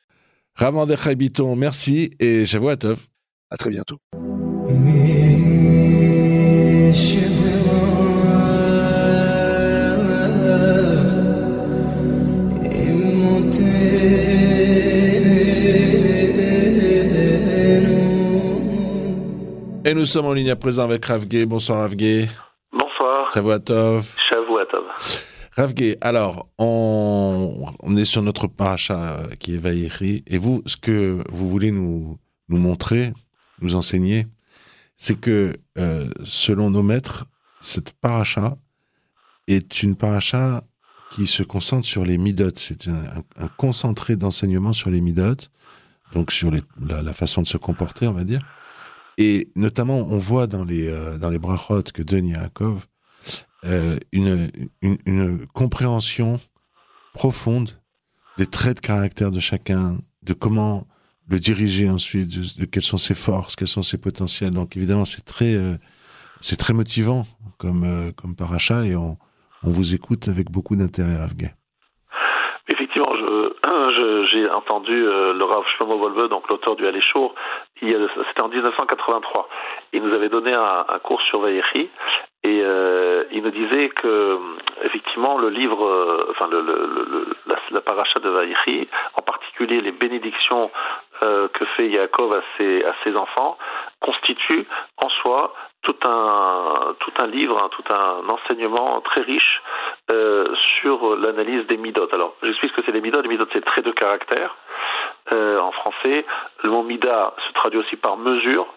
[0.56, 3.08] Ravandechai Biton, merci et à Tov.
[3.50, 3.98] À très bientôt.
[6.94, 6.94] Et
[19.94, 21.46] nous sommes en ligne à présent avec Ravgé.
[21.46, 22.28] Bonsoir Ravgé.
[22.74, 23.32] Bonsoir.
[23.34, 24.14] Shavuatov.
[24.30, 24.84] Shavuatov.
[25.56, 31.24] Ravgé, alors, on, on, est sur notre paracha qui est Vaïri, et vous, ce que
[31.32, 32.18] vous voulez nous,
[32.50, 33.14] nous montrer,
[33.62, 34.28] nous enseigner,
[35.02, 37.26] c'est que, euh, selon nos maîtres,
[37.60, 38.56] cette paracha
[39.48, 40.64] est une paracha
[41.12, 42.60] qui se concentre sur les midotes.
[42.60, 43.24] C'est un,
[43.58, 45.50] concentré d'enseignement sur les midotes,
[46.14, 48.46] donc sur la, façon de se comporter, on va dire.
[49.18, 52.86] Et notamment, on voit dans les, euh, dans les que donne Yaakov
[53.66, 54.52] euh, une,
[54.84, 56.40] une, compréhension
[57.16, 57.82] profonde
[58.38, 60.86] des traits de caractère de chacun, de comment
[61.32, 64.52] le diriger ensuite, de, quelles sont ses forces, quels sont ses potentiels.
[64.52, 65.78] Donc évidemment, c'est très, euh,
[66.42, 67.26] c'est très motivant
[67.58, 69.18] comme, euh, comme paracha et on,
[69.64, 71.50] on vous écoute avec beaucoup d'intérêt, Afghan.
[73.90, 77.34] Je, j'ai entendu euh, Rav Shlomo Volve, donc l'auteur du Aléchour,
[77.80, 79.50] c'était en 1983.
[79.94, 81.90] Il nous avait donné un, cours sur Vayechi
[82.44, 84.40] et euh, il nous disait que
[84.84, 89.92] effectivement le livre, euh, enfin le, le, la, la, paracha de Vayechi, en particulier les
[89.92, 90.72] bénédictions
[91.20, 93.56] que fait Yaakov à ses, à ses enfants,
[94.00, 94.66] constitue
[94.98, 99.62] en soi tout un tout un livre, hein, tout un enseignement très riche
[100.12, 102.14] euh, sur l'analyse des midotes.
[102.14, 103.24] Alors, j'explique ce que c'est les midotes.
[103.24, 104.56] Les midotes, c'est traits de caractère.
[105.34, 106.26] Euh, en français,
[106.64, 108.68] le mot mida se traduit aussi par mesure,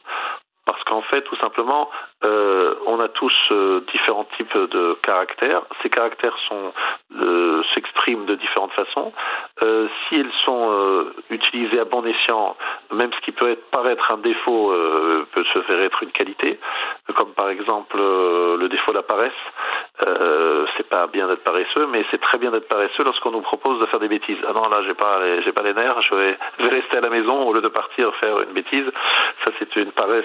[0.67, 1.91] parce qu'en fait, tout simplement,
[2.25, 5.63] euh, on a tous euh, différents types de caractères.
[5.83, 6.73] Ces caractères sont
[7.21, 9.13] euh, s'expriment de différentes façons.
[10.09, 12.57] Si sont utilisés à bon escient,
[12.93, 14.73] même ce qui peut être, paraître un défaut
[15.33, 16.59] peut se faire être une qualité,
[17.17, 19.33] comme par exemple le défaut de la paresse.
[20.77, 23.87] c'est pas bien d'être paresseux, mais c'est très bien d'être paresseux lorsqu'on nous propose de
[23.87, 24.39] faire des bêtises.
[24.47, 26.03] Ah non, là, j'ai pas, les, j'ai pas les nerfs.
[26.03, 28.91] Je vais rester à la maison au lieu de partir faire une bêtise.
[29.45, 30.25] Ça, c'est une paresse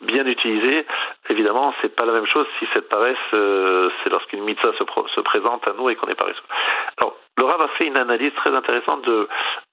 [0.00, 0.86] bien utilisée
[1.28, 5.20] évidemment, c'est pas la même chose si cette paresse, euh, c'est lorsqu'une mitzvah se, se,
[5.20, 6.42] présente à nous et qu'on est paresseux.
[6.98, 9.28] Alors, le Rav a fait une analyse très intéressante de,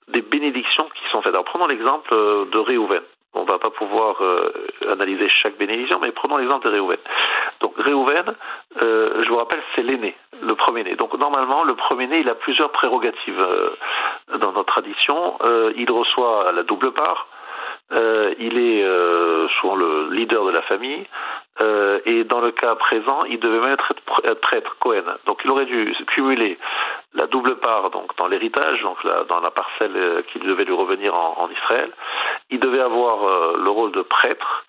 [0.10, 1.34] des bénédictions qui sont faites.
[1.34, 3.04] Alors, prenons l'exemple euh, de Réhouven.
[3.36, 4.52] On va pas pouvoir euh,
[4.92, 7.00] analyser chaque bénédiction, mais prenons l'exemple de Réhouven.
[7.62, 8.36] Donc, Réhouven,
[8.80, 10.96] je vous rappelle, c'est l'aîné, le premier-né.
[10.96, 13.44] Donc, normalement, le premier-né, il a plusieurs prérogatives
[14.38, 15.40] dans notre tradition.
[15.76, 17.28] il reçoit la double part.
[17.92, 21.06] Euh, il est euh, souvent le leader de la famille,
[21.62, 23.94] euh, et dans le cas présent, il devait même être
[24.42, 25.04] prêtre, Cohen.
[25.26, 26.58] Donc il aurait dû cumuler
[27.14, 31.48] la double part donc dans l'héritage, donc dans la parcelle qui devait lui revenir en,
[31.52, 31.92] Israël.
[32.50, 34.66] Il devait avoir le rôle de prêtre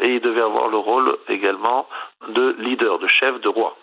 [0.00, 1.86] et il devait avoir le rôle également
[2.28, 3.76] de leader, de chef, de roi.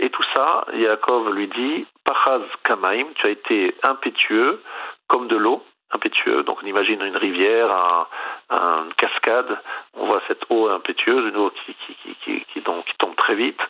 [0.00, 4.60] Et tout ça, Yaakov lui dit, Pachaz Kamaim, tu as été impétueux
[5.08, 5.62] comme de l'eau,
[5.92, 6.42] impétueux.
[6.42, 8.06] Donc on imagine une rivière, un,
[8.50, 9.58] un, une cascade,
[9.94, 13.60] on voit cette eau impétueuse, une eau qui, donc, tombe très vite,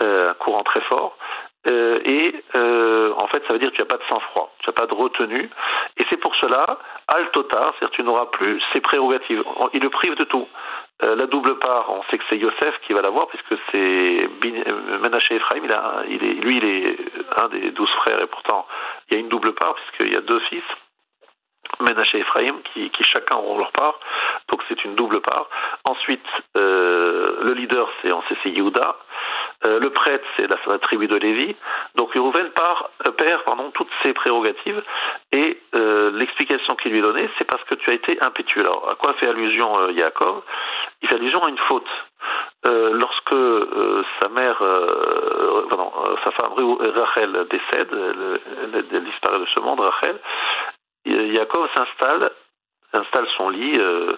[0.00, 1.16] euh, un courant très fort.
[1.70, 4.68] Euh, et euh, en fait, ça veut dire que tu n'as pas de sang-froid, tu
[4.68, 5.48] n'as pas de retenue.
[5.96, 9.44] Et c'est pour cela, al totar, c'est-à-dire tu n'auras plus ses prérogatives.
[9.72, 10.48] Il le prive de tout.
[11.00, 14.28] La double part, on sait que c'est Yosef qui va l'avoir, puisque c'est
[15.02, 16.96] Menaché Ephraim, il a, il est, lui, il est
[17.42, 18.66] un des douze frères, et pourtant,
[19.08, 20.62] il y a une double part, puisqu'il y a deux fils.
[21.82, 23.98] Ménaché et Ephraim, qui, chacun auront leur part.
[24.50, 25.48] Donc c'est une double part.
[25.84, 28.10] Ensuite, euh, le leader, c'est
[28.42, 28.96] c'est Yehuda.
[29.64, 31.54] Euh, le prêtre, c'est la, tribu de Lévi.
[31.94, 34.82] Donc Rouven part, euh, perd pardon, toutes ses prérogatives.
[35.32, 35.58] Et
[36.14, 38.60] l'explication qu'il lui donnée, c'est parce que tu as été impétueux.
[38.60, 40.42] Alors, à quoi fait allusion Yaakov?
[41.00, 41.88] Il fait allusion à une faute.
[42.64, 43.34] lorsque
[44.20, 44.58] sa mère,
[45.68, 45.90] pardon,
[46.24, 46.52] sa femme
[46.94, 48.40] Rachel décède, elle,
[48.74, 50.18] elle, elle disparaît de ce monde, Rachel,
[51.04, 52.30] Yaakov s'installe,
[52.92, 54.16] installe son lit euh,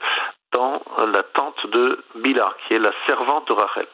[0.52, 3.86] dans la tente de Bila, qui est la servante de Rachel.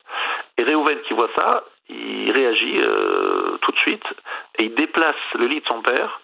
[0.59, 4.05] Et Réhouven qui voit ça, il réagit euh, tout de suite
[4.59, 6.21] et il déplace le lit de son père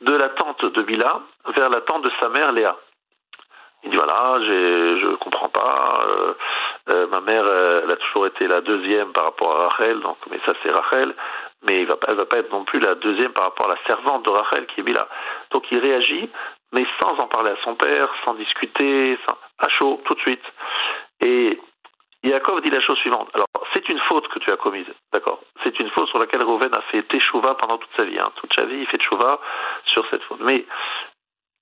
[0.00, 1.20] de la tente de Bila
[1.56, 2.76] vers la tente de sa mère Léa.
[3.84, 6.04] Il dit voilà, je comprends pas.
[6.06, 6.34] Euh,
[6.90, 10.40] euh, ma mère, elle a toujours été la deuxième par rapport à Rachel, donc mais
[10.44, 11.14] ça c'est Rachel.
[11.66, 14.30] Mais elle va pas être non plus la deuxième par rapport à la servante de
[14.30, 15.08] Rachel qui est Bila.
[15.50, 16.30] Donc il réagit,
[16.72, 19.18] mais sans en parler à son père, sans discuter,
[19.58, 20.44] à chaud, tout de suite.
[21.20, 21.58] Et
[22.24, 23.28] Yaakov dit la chose suivante.
[23.34, 25.40] Alors, c'est une faute que tu as commise, d'accord?
[25.62, 28.18] C'est une faute sur laquelle Rouven a fait teshuva pendant toute sa vie.
[28.18, 28.30] Hein.
[28.36, 29.40] Toute sa vie, il fait teshuva
[29.86, 30.40] sur cette faute.
[30.40, 30.64] Mais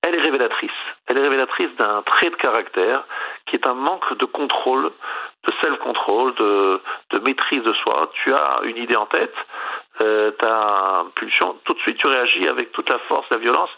[0.02, 0.70] elle est révélatrice.
[1.06, 3.04] Elle est révélatrice d'un trait de caractère
[3.46, 4.92] qui est un manque de contrôle,
[5.46, 6.80] de self-control, de,
[7.10, 8.10] de, maîtrise de soi.
[8.24, 9.34] Tu as une idée en tête,
[10.00, 13.70] euh, une pulsion, tout de suite tu réagis avec toute la force, la violence,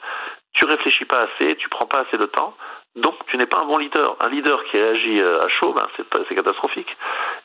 [0.54, 2.54] tu réfléchis pas assez, tu prends pas assez de temps,
[2.96, 4.16] donc tu n'es pas un bon leader.
[4.20, 6.96] Un leader qui réagit euh, à chaud, ben, c'est catastrophique.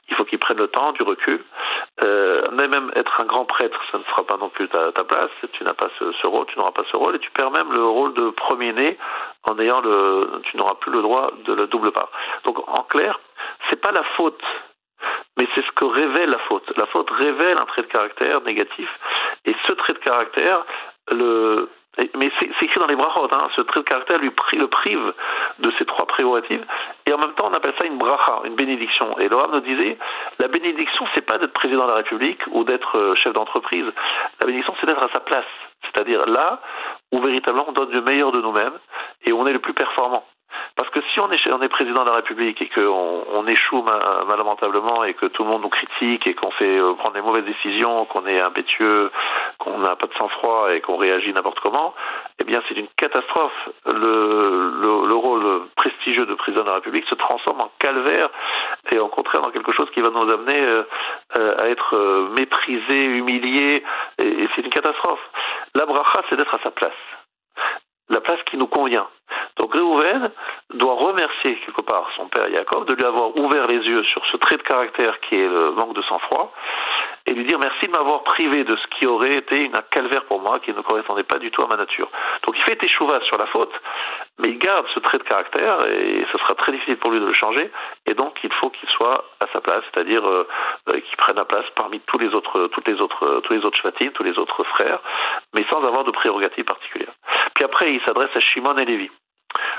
[0.10, 1.44] Il faut qu'il prenne le temps, du recul.
[2.02, 5.30] Euh, même être un grand prêtre, ça ne sera pas non plus ta, ta place.
[5.54, 7.86] Tu n'as pas ce, rôle, tu n'auras pas ce rôle, et tu perds même le
[7.86, 8.98] rôle de premier-né
[9.44, 12.10] en ayant le, tu n'auras plus le droit de le double part.
[12.46, 13.20] Donc en clair,
[13.70, 14.42] c'est pas la faute
[15.38, 16.72] mais c'est ce que révèle la faute.
[16.78, 18.90] La faute révèle un trait de caractère négatif,
[19.46, 20.66] et ce trait de caractère,
[21.12, 21.70] le,
[22.16, 25.14] mais c'est écrit dans les brachot, hein, ce trait de caractère lui le prive
[25.60, 26.66] de ces trois prérogatives,
[27.06, 29.18] et en même temps on appelle ça une bracha, une bénédiction.
[29.20, 29.98] Et Laurent nous disait,
[30.40, 33.86] la bénédiction c'est pas d'être président de la République ou d'être euh, chef d'entreprise,
[34.42, 35.46] la bénédiction c'est d'être à sa place,
[35.84, 36.62] c'est-à-dire là
[37.12, 38.78] où véritablement on donne le meilleur de nous-mêmes
[39.26, 40.26] et où on est le plus performant.
[40.76, 45.04] Parce que si on est, président de la République et qu'on on échoue mal, lamentablement
[45.04, 48.06] et que tout le monde nous critique et qu'on fait euh, prendre des mauvaises décisions,
[48.06, 49.12] qu'on est impétueux,
[49.60, 51.94] qu'on n'a pas de sang-froid et qu'on réagit n'importe comment,
[52.40, 53.70] eh bien c'est une catastrophe.
[53.86, 58.30] Le, le, le, rôle prestigieux de président de la République se transforme en calvaire
[58.92, 60.84] et au contraire dans quelque chose qui va nous amener euh,
[61.38, 63.84] euh, à être méprisé, humilié,
[64.18, 65.22] et, et c'est une catastrophe.
[65.76, 66.94] La bracha, c'est d'être à sa place
[68.10, 69.08] la place qui nous convient.
[69.58, 70.32] Donc Réhouven
[70.74, 74.38] doit remercier quelque part son père Jacob de lui avoir ouvert les yeux sur ce
[74.38, 76.52] trait de caractère qui est le manque de sang-froid
[77.26, 80.42] et lui dire merci de m'avoir privé de ce qui aurait été une calvaire pour
[80.42, 82.10] moi qui ne correspondait pas du tout à ma nature.
[82.46, 83.72] Donc il fait échouva sur la faute,
[84.40, 87.26] mais il garde ce trait de caractère et ce sera très difficile pour lui de
[87.26, 87.72] le changer
[88.08, 90.48] et donc il faut qu'il soit à sa place, c'est-à-dire euh,
[90.90, 93.74] euh qu'il prenne la place parmi tous les autres, toutes les autres, tous les autres
[94.14, 95.00] tous les autres frères,
[95.54, 97.14] mais sans avoir de prérogatives particulières.
[97.56, 99.10] Puis après il s'adresse à Shimon et Lévi.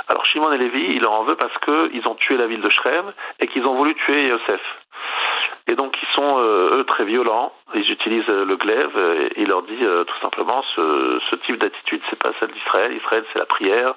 [0.08, 2.70] Alors Shimon et Lévi, il leur en veut parce qu'ils ont tué la ville de
[2.70, 4.60] Shrem et qu'ils ont voulu tuer Yosef.
[5.66, 7.52] Et donc ils sont euh, eux très violents.
[7.74, 11.56] Ils utilisent euh, le glaive et il leur dit euh, tout simplement ce, ce type
[11.56, 12.92] d'attitude c'est pas celle d'Israël.
[12.94, 13.94] Israël c'est la prière,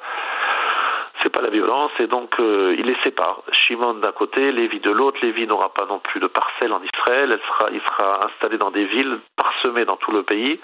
[1.21, 3.41] c'est pas la violence et donc euh, il les sépare.
[3.51, 5.19] Shimon d'un côté, Lévi de l'autre.
[5.23, 7.32] Lévi n'aura pas non plus de parcelle en Israël.
[7.34, 10.60] Elle sera, il sera installé dans des villes parsemées dans tout le pays.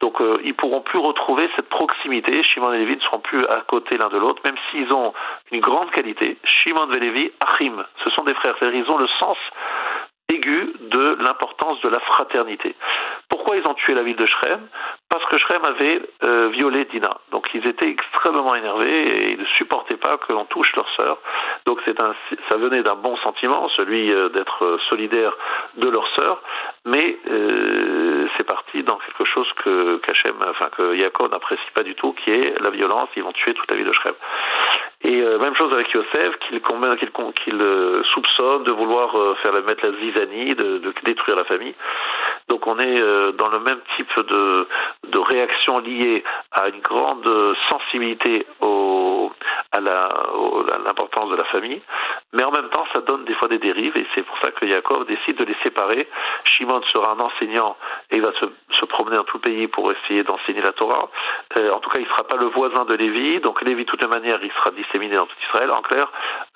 [0.00, 2.42] Donc euh, ils pourront plus retrouver cette proximité.
[2.42, 5.12] Shimon et Lévi ne seront plus à côté l'un de l'autre, même s'ils ont
[5.52, 6.38] une grande qualité.
[6.44, 8.56] Shimon et Lévi, Achim, ce sont des frères.
[8.62, 9.36] Ils ont le sens
[10.30, 12.74] aigu de l'importance de la fraternité.
[13.30, 14.60] Pourquoi ils ont tué la ville de Shrem
[15.08, 17.10] Parce que Shrem avait euh, violé Dina.
[17.30, 21.18] Donc ils étaient extrêmement énervés et ils ne supportaient pas que l'on touche leur sœur.
[21.64, 22.14] Donc un,
[22.50, 25.32] ça venait d'un bon sentiment, celui euh, d'être solidaire
[25.76, 26.42] de leur sœur,
[26.84, 31.94] mais euh, c'est parti dans quelque chose que Kachem, enfin que Yaakov n'apprécie pas du
[31.94, 33.08] tout, qui est la violence.
[33.16, 34.14] Ils vont tuer toute la ville de Shrem.
[35.02, 39.52] Et euh, même chose avec Yosef, qu'il qu qu'il euh, soupçonne de vouloir euh, faire
[39.52, 41.74] mettre la zizanie, de, de, détruire la famille.
[42.48, 43.00] Donc on est
[43.34, 44.66] dans le même type de,
[45.08, 49.30] de réaction liée à une grande sensibilité au,
[49.72, 51.80] à l'importance de la famille,
[52.32, 54.66] mais en même temps ça donne des fois des dérives et c'est pour ça que
[54.66, 56.08] Yaakov décide de les séparer.
[56.44, 57.76] Shimon sera un enseignant
[58.10, 58.46] et il va se,
[58.86, 61.08] promener dans tout le pays pour essayer d'enseigner la Torah.
[61.56, 64.04] En tout cas, il ne sera pas le voisin de Lévi, donc Lévi de toute
[64.08, 65.70] manière il sera disséminé dans tout Israël.
[65.70, 66.10] En clair,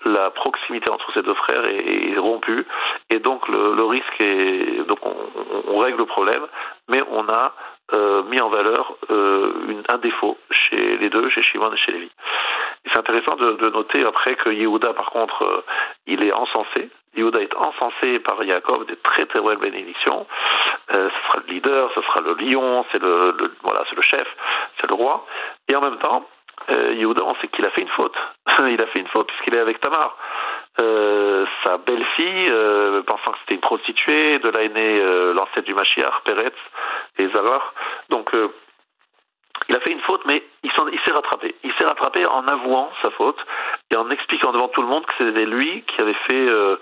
[0.04, 2.66] la proximité entre ces deux frères est, rompue
[3.10, 6.46] et donc le, risque est donc on, règle le problème,
[6.88, 7.52] mais on a
[7.92, 12.10] euh, mis en valeur euh, un défaut chez les deux, chez Shimon et chez Lévi.
[12.86, 15.64] C'est intéressant de, noter après que Yehuda, par contre, euh,
[16.06, 16.90] il est encensé.
[17.16, 20.26] Yehuda est encensé par Yaakov des très très belles bénédictions.
[20.90, 24.26] Ce sera le leader, ce sera le lion, c'est le, voilà, c'est le chef,
[24.80, 25.24] c'est le roi.
[25.68, 26.26] Et en même temps,
[26.70, 28.16] euh, Yehuda, on sait qu'il a fait une faute.
[28.58, 30.16] il a fait une faute puisqu'il est avec Tamar.
[30.80, 35.66] Euh, sa belle-fille, euh, pensant que c'était une prostituée, de là est né euh, l'ancêtre
[35.66, 36.56] du Mashiach, Peretz
[37.18, 37.74] et Zavar.
[38.08, 38.30] Donc,
[39.68, 41.54] il a fait une faute, mais il s'est rattrapé.
[41.62, 43.38] Il s'est rattrapé en avouant sa faute
[43.90, 46.76] et en expliquant devant tout le monde que c'était lui qui avait fait euh,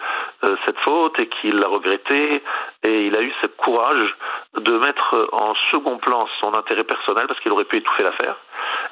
[0.45, 2.43] euh, cette faute et qu'il l'a regretté.
[2.85, 4.17] Et il a eu ce courage
[4.57, 8.37] de mettre en second plan son intérêt personnel parce qu'il aurait pu étouffer l'affaire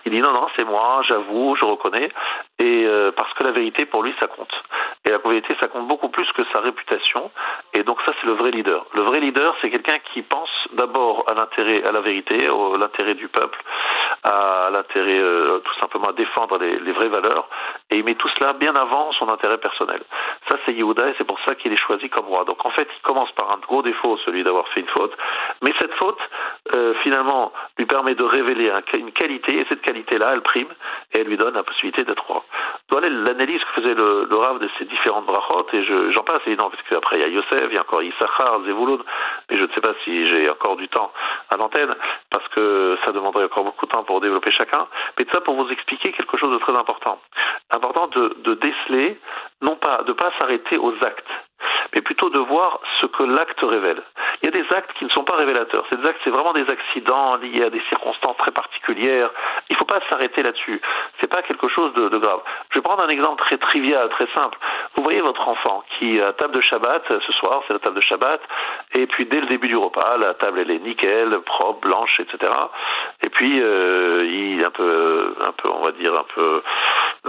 [0.05, 2.09] Il dit non, non, c'est moi, j'avoue, je reconnais,
[2.59, 4.53] et euh, parce que la vérité pour lui ça compte.
[5.07, 7.31] Et la vérité ça compte beaucoup plus que sa réputation.
[7.75, 8.87] Et donc ça c'est le vrai leader.
[8.95, 13.15] Le vrai leader c'est quelqu'un qui pense d'abord à l'intérêt, à la vérité, à l'intérêt
[13.15, 13.59] du peuple,
[14.23, 17.49] à l'intérêt euh, tout simplement à défendre les, vraies valeurs,
[17.91, 20.01] et il met tout cela bien avant son intérêt personnel.
[20.51, 22.45] Ça c'est Yehuda et c'est pour ça qu'il est choisi comme roi.
[22.45, 25.17] Donc en fait il commence par un gros défaut, celui d'avoir fait une faute,
[25.63, 26.19] mais cette faute
[26.75, 30.69] euh, finalement lui permet de révéler un, une qualité et cette qualité-là elle prime
[31.13, 32.45] et elle lui donne la possibilité d'être roi.
[32.91, 36.71] Voilà l'analyse que faisait le, le Rav de ces différentes brachot, et j'en passe évidemment,
[36.71, 38.99] parce qu'après il y a Yosef, il y a encore Issachar, Zevulun,
[39.49, 41.13] mais je ne sais pas si j'ai encore du temps
[41.51, 41.95] à l'antenne,
[42.31, 45.55] parce que ça demanderait encore beaucoup de temps pour développer chacun, mais tout ça pour
[45.55, 47.21] vous expliquer quelque chose de très important.
[47.71, 49.19] Important de, déceler,
[49.63, 51.31] non pas, de pas s'arrêter aux actes,
[51.95, 54.03] mais plutôt de voir ce que l'acte révèle.
[54.43, 55.85] Il y a des actes qui ne sont pas révélateurs.
[55.93, 59.31] Ces actes, c'est vraiment des accidents liés à des circonstances très particulières.
[59.69, 60.81] Il ne faut pas s'arrêter là-dessus.
[61.21, 62.41] C'est pas quelque chose de, grave.
[62.71, 64.59] Je vais prendre un exemple très trivial, très simple.
[64.97, 68.01] Vous voyez votre enfant qui, à table de Shabbat, ce soir, c'est la table de
[68.01, 68.41] Shabbat,
[68.95, 72.53] et puis dès le début du repas, la table elle est nickel, propre, blanche, etc.
[73.25, 76.63] Et puis euh, il est un peu, un peu, on va dire, un peu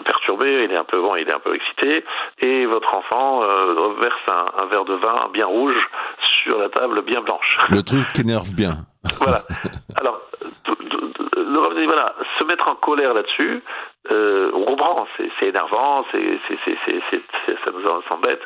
[0.03, 2.03] perturbé, il est un peu bon, il est un peu excité,
[2.39, 5.75] et votre enfant euh, verse un, un verre de vin bien rouge
[6.43, 7.57] sur la table bien blanche.
[7.69, 8.85] Le truc qui énerve bien.
[9.19, 9.41] voilà.
[9.99, 10.19] Alors,
[11.55, 13.61] se mettre en colère là-dessus,
[14.11, 16.39] euh, on comprend, c'est énervant, c'est
[17.65, 18.41] ça nous embête.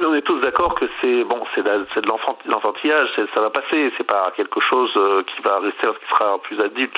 [0.00, 4.06] Mais on est tous d'accord que c'est bon, c'est de l'enfantillage, ça va passer, c'est
[4.06, 6.96] pas quelque chose qui va rester lorsqu'il sera plus adulte.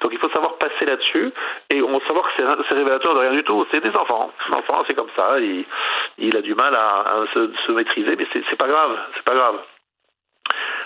[0.00, 1.32] Donc il faut savoir passer là-dessus
[1.70, 3.64] et on savoir que c'est révélateur de rien du tout.
[3.72, 7.72] C'est des enfants, l'enfant c'est comme ça, il, a du mal à, à se, se
[7.72, 9.58] maîtriser, mais c'est pas grave, c'est pas grave.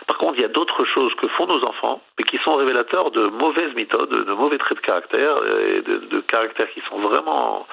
[0.07, 3.11] Par contre, il y a d'autres choses que font nos enfants, mais qui sont révélateurs
[3.11, 5.35] de mauvaises méthodes, de mauvais traits de caractère,
[5.67, 7.67] et de, de caractères qui sont vraiment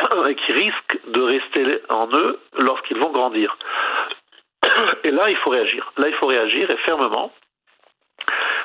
[0.28, 3.56] et qui risquent de rester en eux lorsqu'ils vont grandir.
[5.04, 5.92] Et là, il faut réagir.
[5.96, 7.32] Là, il faut réagir et fermement,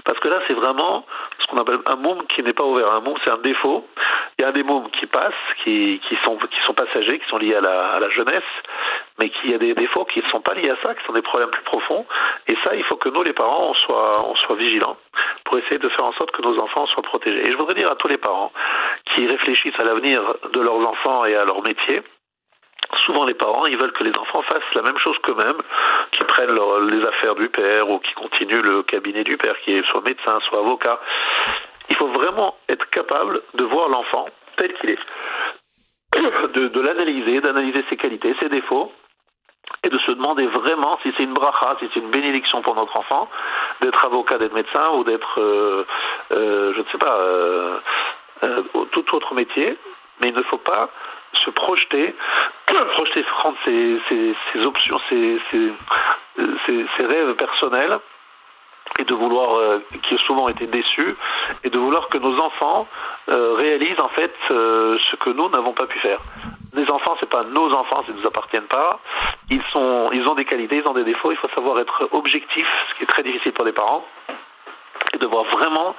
[0.03, 1.05] parce que là, c'est vraiment
[1.45, 2.91] ce qu'on appelle un môme qui n'est pas ouvert.
[2.93, 3.86] Un môme, c'est un défaut.
[4.38, 7.38] Il y a des mômes qui passent, qui, qui, sont, qui sont passagers, qui sont
[7.38, 8.43] liés à la, jeunesse,
[9.19, 11.13] mais qu'il y a des défauts qui ne sont pas liés à ça, qui sont
[11.13, 12.05] des problèmes plus profonds.
[12.47, 14.97] Et ça, il faut que nous, les parents, on soit, on soit vigilants
[15.45, 17.47] pour essayer de faire en sorte que nos enfants soient protégés.
[17.47, 18.51] Et je voudrais dire à tous les parents
[19.13, 20.21] qui réfléchissent à l'avenir
[20.53, 22.01] de leurs enfants et à leur métier,
[23.05, 25.62] souvent les parents, ils veulent que les enfants fassent la même chose qu'eux-mêmes,
[26.12, 26.55] qu'ils prennent
[26.89, 30.39] les affaires du père ou qui continuent le cabinet du père, qui est soit médecin,
[30.47, 30.99] soit avocat.
[31.89, 34.25] Il faut vraiment être capable de voir l'enfant
[34.58, 34.99] tel qu'il est,
[36.53, 38.91] de, de l'analyser, d'analyser ses qualités, ses défauts,
[39.84, 42.95] et de se demander vraiment si c'est une bracha, si c'est une bénédiction pour notre
[42.97, 43.29] enfant,
[43.81, 45.86] d'être avocat, d'être médecin ou d'être, euh,
[46.31, 47.79] euh, je ne sais pas, euh,
[48.91, 49.77] tout autre métier.
[50.21, 50.89] Mais il ne faut pas
[51.34, 52.15] se projeter,
[52.73, 55.39] projeter prendre ses, ses, options, ses,
[56.99, 57.99] rêves personnels
[58.99, 61.15] et de vouloir, euh, qui ont souvent été déçus,
[61.63, 62.88] et de vouloir que nos enfants
[63.30, 66.19] euh, réalisent en fait euh, ce que nous n'avons pas pu faire.
[66.73, 68.99] Les enfants, c'est pas nos enfants, ils ne nous appartiennent pas.
[69.49, 71.32] Ils sont, ils ont des qualités, ils ont des défauts.
[71.32, 74.06] Il faut savoir être objectif, ce qui est très difficile pour les parents,
[75.13, 75.95] et de voir vraiment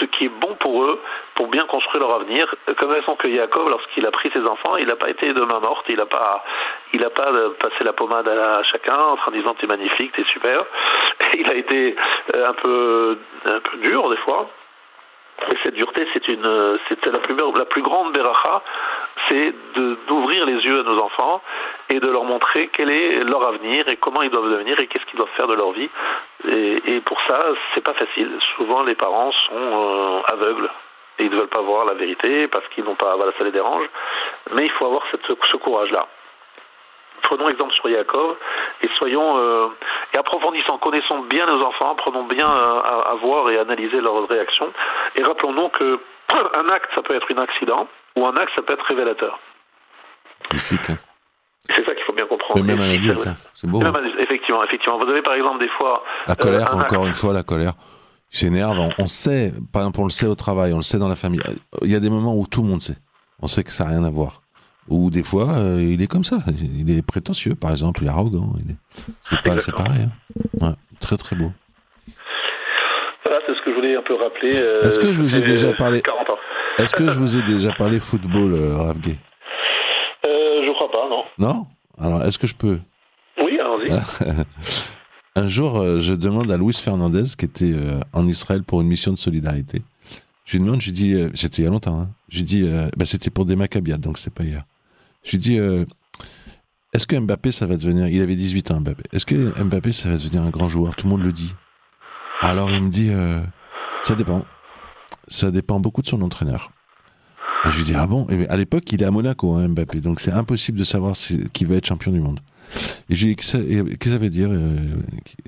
[0.00, 1.00] ce qui est bon pour eux,
[1.34, 2.52] pour bien construire leur avenir.
[2.78, 5.60] Comme raison que Jacob, lorsqu'il a pris ses enfants, il n'a pas été de main
[5.60, 6.44] morte, il n'a pas,
[6.92, 10.64] pas passé la pommade à chacun en train disant t'es magnifique, t'es super.
[11.38, 11.96] Il a été
[12.34, 14.48] un peu, un peu dur des fois.
[15.50, 18.62] Et cette dureté, c'est c'est la plus, la plus grande beracha,
[19.28, 19.54] c'est
[20.08, 21.42] d'ouvrir les yeux à nos enfants
[21.90, 25.04] et de leur montrer quel est leur avenir et comment ils doivent devenir et qu'est-ce
[25.06, 25.88] qu'ils doivent faire de leur vie.
[26.48, 27.40] Et, pour ça,
[27.74, 28.30] c'est pas facile.
[28.56, 30.70] Souvent, les parents sont euh, aveugles
[31.18, 33.52] et ils ne veulent pas voir la vérité parce qu'ils n'ont pas, voilà, ça les
[33.52, 33.86] dérange.
[34.52, 36.06] Mais il faut avoir ce courage-là.
[37.22, 38.36] Prenons exemple sur Yaakov
[38.82, 39.68] et soyons euh,
[40.14, 44.28] et approfondissant, connaissons bien nos enfants, prenons bien euh, à, à, voir et analyser leurs
[44.28, 44.70] réactions
[45.16, 45.98] et rappelons-nous que
[46.58, 49.38] un acte ça peut être un accident ou un acte ça peut être révélateur.
[50.50, 50.90] Magnifique.
[50.90, 50.98] Hein.
[51.68, 52.62] C'est ça qu'il faut bien comprendre.
[52.62, 53.36] Mais même un adulte, hein.
[53.54, 53.80] c'est beau.
[53.80, 54.98] Même, effectivement, effectivement.
[54.98, 57.08] Vous avez par exemple des fois la colère, euh, encore acte.
[57.08, 57.72] une fois la colère.
[58.32, 60.98] Il s'énerve, on, on, sait, par exemple, on le sait au travail, on le sait
[60.98, 61.40] dans la famille.
[61.82, 62.96] Il y a des moments où tout le monde sait.
[63.40, 64.42] On sait que ça n'a rien à voir.
[64.88, 66.38] Ou des fois, euh, il est comme ça.
[66.60, 68.52] Il est prétentieux, par exemple, il est arrogant.
[69.22, 70.08] C'est pas, c'est pareil.
[70.60, 70.66] Hein.
[70.66, 71.52] Ouais, très très beau.
[73.24, 74.52] Voilà, c'est ce que je voulais un peu rappeler.
[74.54, 76.02] Euh, Est-ce que je vous ai déjà parlé
[76.78, 79.16] Est-ce que je vous ai déjà parlé football, euh, Rav Gay
[80.26, 81.24] euh, Je crois pas, non.
[81.38, 81.66] Non?
[81.98, 82.78] Alors, est-ce que je peux?
[83.38, 83.90] Oui, allons-y.
[85.36, 88.88] Un jour, euh, je demande à Luis Fernandez, qui était euh, en Israël pour une
[88.88, 89.82] mission de solidarité,
[90.44, 92.08] Je lui demande, je lui dis, euh, c'était il y a longtemps, hein.
[92.28, 94.62] je lui dis, bah, c'était pour des Maccabiades, donc c'était pas hier.
[95.24, 95.84] Je lui dis, euh,
[96.92, 100.10] est-ce que Mbappé, ça va devenir, il avait 18 ans, Mbappé, est-ce que Mbappé, ça
[100.10, 100.94] va devenir un grand joueur?
[100.94, 101.52] Tout le monde le dit.
[102.40, 103.40] Alors il me dit, euh,
[104.02, 104.44] ça dépend.
[105.28, 106.70] Ça dépend beaucoup de son entraîneur.
[107.66, 108.26] Et je lui dis, ah bon?
[108.28, 111.14] Et À l'époque, il est à Monaco, hein, Mbappé, donc c'est impossible de savoir
[111.52, 112.40] qui va être champion du monde.
[113.08, 114.76] Et je lui dis, qu'est-ce que ça- veut dire euh,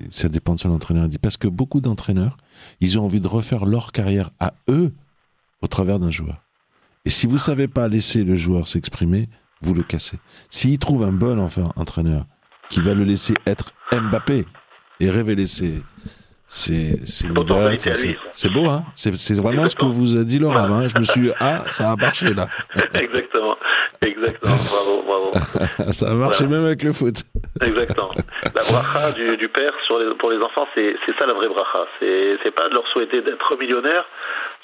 [0.09, 1.05] Ça dépend de son entraîneur?
[1.05, 2.37] Il dit, parce que beaucoup d'entraîneurs,
[2.81, 4.93] ils ont envie de refaire leur carrière à eux
[5.61, 6.41] au travers d'un joueur.
[7.05, 9.29] Et si vous savez pas laisser le joueur s'exprimer,
[9.61, 10.17] vous le cassez.
[10.49, 12.25] S'il trouve un bon enfin entraîneur
[12.69, 14.45] qui va le laisser être Mbappé
[14.99, 15.81] et révéler ses
[16.49, 20.61] c'est c'est beau, hein C'est c'est vraiment ce que vous a dit Laura.
[20.63, 22.45] Hein je me suis dit, ah, ça a marché là.
[22.93, 23.57] exactement,
[24.01, 24.55] exactement.
[24.69, 25.31] Bravo, bravo.
[25.91, 26.57] Ça a marché Voilà.
[26.57, 27.15] même avec le foot.
[27.61, 28.11] Exactement.
[28.55, 31.49] La bracha du, du père sur les, pour les enfants, c'est c'est ça la vraie
[31.49, 31.85] bracha.
[31.99, 34.05] C'est c'est pas de leur souhaiter d'être millionnaire,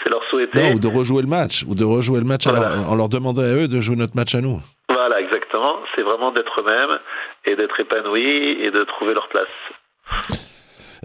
[0.03, 0.61] c'est leur souhaiter.
[0.61, 2.67] Non, ou de rejouer le match, ou de rejouer le match Voilà.
[2.67, 4.59] alors, en leur demandant à eux de jouer notre match à nous.
[4.89, 5.75] Voilà, exactement.
[5.95, 6.97] C'est vraiment d'être eux-mêmes
[7.45, 9.47] et d'être épanouis et de trouver leur place.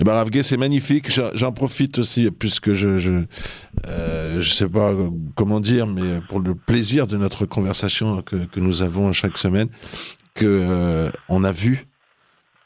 [0.01, 1.11] Eh ben, Rav c'est magnifique.
[1.35, 3.25] J'en profite aussi, puisque je, je,
[3.89, 4.95] euh, je sais pas
[5.35, 9.69] comment dire, mais pour le plaisir de notre conversation que, que nous avons chaque semaine,
[10.35, 11.87] que euh, on a vu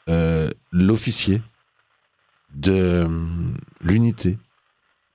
[0.09, 1.41] euh, l'officier
[2.53, 3.07] de euh,
[3.81, 4.37] l'unité.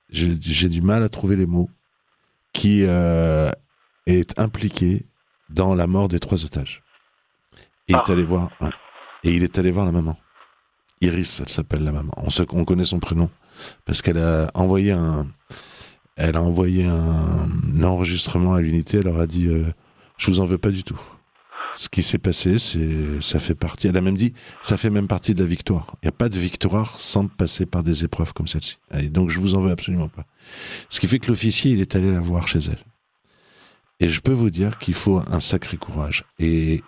[0.09, 1.69] J'ai du mal à trouver les mots
[2.51, 3.49] qui euh,
[4.07, 5.05] est impliqué
[5.49, 6.83] dans la mort des trois otages.
[7.87, 8.11] Et il est Ah.
[8.11, 8.49] allé voir.
[8.59, 8.69] ouais.
[9.23, 10.17] Et il est allé voir la maman.
[11.01, 12.11] Iris, elle s'appelle la maman.
[12.17, 13.29] On, se, on connaît son prénom
[13.85, 15.27] parce qu'elle a envoyé un,
[16.19, 18.97] elle a envoyé un, enregistrement à l'unité.
[18.97, 19.63] Elle leur a dit, euh,
[20.17, 20.99] je vous en veux pas du tout.
[21.77, 23.87] Ce qui s'est passé, c'est, ça fait partie.
[23.87, 25.95] Elle a même dit, ça fait même partie de la victoire.
[26.01, 28.79] Il n'y a pas de victoire sans passer par des épreuves comme celle-ci.
[28.93, 30.25] Et donc je vous en veux absolument pas.
[30.89, 32.83] Ce qui fait que l'officier, il est allé la voir chez elle.
[34.01, 36.25] Et je peux vous dire qu'il faut un sacré courage.
[36.37, 36.81] Et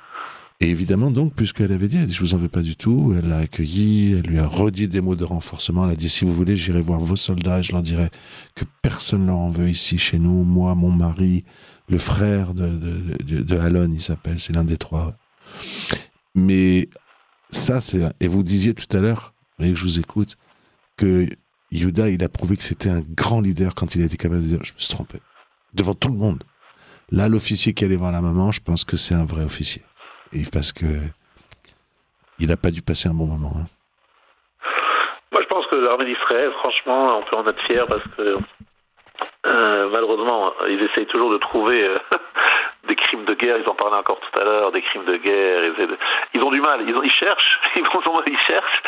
[0.61, 3.15] et évidemment, donc, puisqu'elle avait dit, elle dit, je vous en veux pas du tout,
[3.17, 6.23] elle l'a accueilli, elle lui a redit des mots de renforcement, elle a dit, si
[6.23, 8.09] vous voulez, j'irai voir vos soldats et je leur dirai
[8.53, 11.45] que personne ne leur en veut ici, chez nous, moi, mon mari,
[11.89, 15.15] le frère de, de, de, de Alon, il s'appelle, c'est l'un des trois.
[16.35, 16.89] Mais
[17.49, 20.37] ça, c'est, et vous disiez tout à l'heure, voyez que je vous écoute,
[20.95, 21.27] que
[21.71, 24.47] Yuda, il a prouvé que c'était un grand leader quand il a été capable de
[24.47, 25.17] dire, je me suis trompé.
[25.73, 26.43] Devant tout le monde.
[27.09, 29.81] Là, l'officier qui allait voir la maman, je pense que c'est un vrai officier.
[30.33, 30.85] Et parce que
[32.39, 33.53] il n'a pas dû passer un bon moment.
[33.55, 33.67] hein.
[35.31, 38.37] Moi, je pense que l'armée d'Israël, franchement, on peut en être fier parce que
[39.45, 41.97] euh, malheureusement, ils essayent toujours de trouver euh,
[42.87, 43.57] des crimes de guerre.
[43.57, 45.63] Ils en parlaient encore tout à l'heure, des crimes de guerre.
[45.65, 45.97] Ils, essaient de-
[46.35, 46.81] ils ont du mal.
[46.87, 47.59] Ils, ont- ils cherchent.
[47.75, 48.83] Ils, ont- ils cherchent.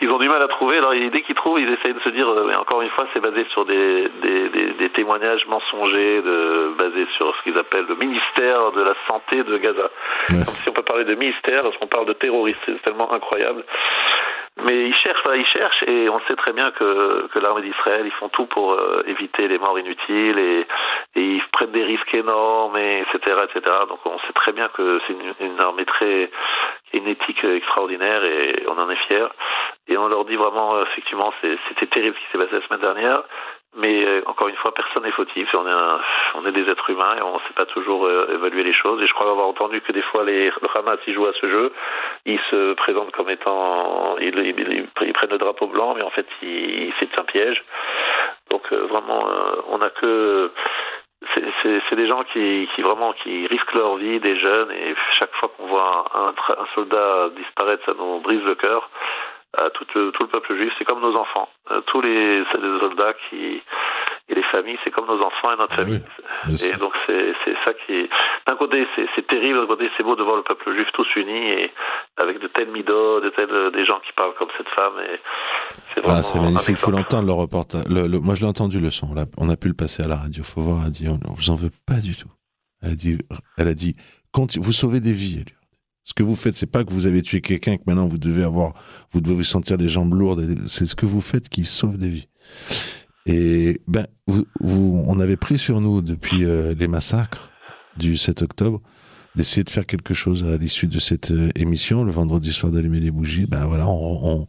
[0.00, 0.78] Ils ont du mal à trouver.
[0.78, 2.28] Alors, dès qu'ils trouvent, ils essayent de se dire.
[2.28, 6.72] euh, Mais encore une fois, c'est basé sur des, des, des- des témoignages mensongers, de,
[6.78, 9.90] basés sur ce qu'ils appellent le ministère de la santé de Gaza.
[10.30, 10.44] Ouais.
[10.46, 12.60] Comme si on peut parler de ministère lorsqu'on parle de terroristes.
[12.64, 13.64] C'est tellement incroyable.
[14.64, 18.02] Mais ils cherchent, voilà, ils cherchent, et on sait très bien que, que l'armée d'Israël,
[18.04, 20.66] ils font tout pour euh, éviter les morts inutiles, et,
[21.14, 23.76] et ils prennent des risques énormes, et etc., etc.
[23.88, 26.30] Donc on sait très bien que c'est une, une armée très,
[26.92, 29.28] une éthique extraordinaire, et on en est fiers.
[29.86, 31.32] Et on leur dit vraiment, euh, effectivement,
[31.68, 33.22] c'était terrible ce qui s'est passé la semaine dernière,
[33.76, 36.00] mais euh, encore une fois, personne n'est fautif, on est, un-
[36.36, 39.00] on est des êtres humains, et on ne sait pas toujours euh, évaluer les choses.
[39.02, 41.48] Et je crois avoir entendu que des fois, les le Hamas, ils jouent à ce
[41.48, 41.72] jeu,
[42.24, 47.20] ils se présentent comme étant, ils, ils- prennent le drapeau blanc, mais en fait, c'est
[47.20, 47.62] un piège.
[48.50, 50.50] Donc euh, vraiment, euh, on a que
[51.34, 55.50] c'est- des gens qui, qui vraiment qui risquent leur vie, des jeunes, et chaque fois
[55.56, 56.28] qu'on voit un,
[56.62, 58.88] un soldat disparaître, ça nous brise le cœur.
[59.56, 61.48] À tout, le- tout le peuple juif, c'est comme nos enfants.
[61.70, 63.62] Euh, tous les, des soldats qui
[64.30, 66.02] et les familles, c'est comme nos enfants et notre Ah famille.
[66.66, 67.32] Et donc c'est
[67.64, 68.10] ça qui est
[68.46, 68.86] d'un côté
[69.16, 71.72] c'est terrible, d'un côté c'est beau de voir le peuple juif tous unis et
[72.22, 74.92] avec de tels midos, de tels des gens qui parlent comme cette femme
[75.94, 76.02] c'est
[76.38, 76.68] Ah, magnifique.
[76.68, 77.84] Il faut l'entendre, le reportage.
[77.88, 79.08] Le, le- moi, je l'ai entendu, le son.
[79.14, 80.42] On a, on a pu le passer à la radio.
[80.44, 80.80] faut voir.
[80.82, 82.28] Elle a dit, on, on vous en veut pas du tout.
[82.82, 83.18] Elle a dit,
[83.56, 83.96] elle a dit
[84.60, 85.42] vous sauvez des vies.
[85.46, 85.57] Elle.
[86.08, 88.42] Ce que vous faites, c'est pas que vous avez tué quelqu'un que maintenant vous devez
[88.42, 88.72] avoir,
[89.12, 90.66] vous devez vous sentir des jambes lourdes.
[90.66, 92.28] C'est ce que vous faites qui sauve des vies.
[93.26, 94.06] Et ben,
[94.58, 97.50] on avait pris sur nous depuis euh, les massacres
[97.98, 98.80] du 7 octobre
[99.36, 103.00] d'essayer de faire quelque chose à l'issue de cette euh, émission, le vendredi soir d'allumer
[103.00, 103.44] les bougies.
[103.44, 104.46] Ben voilà, on,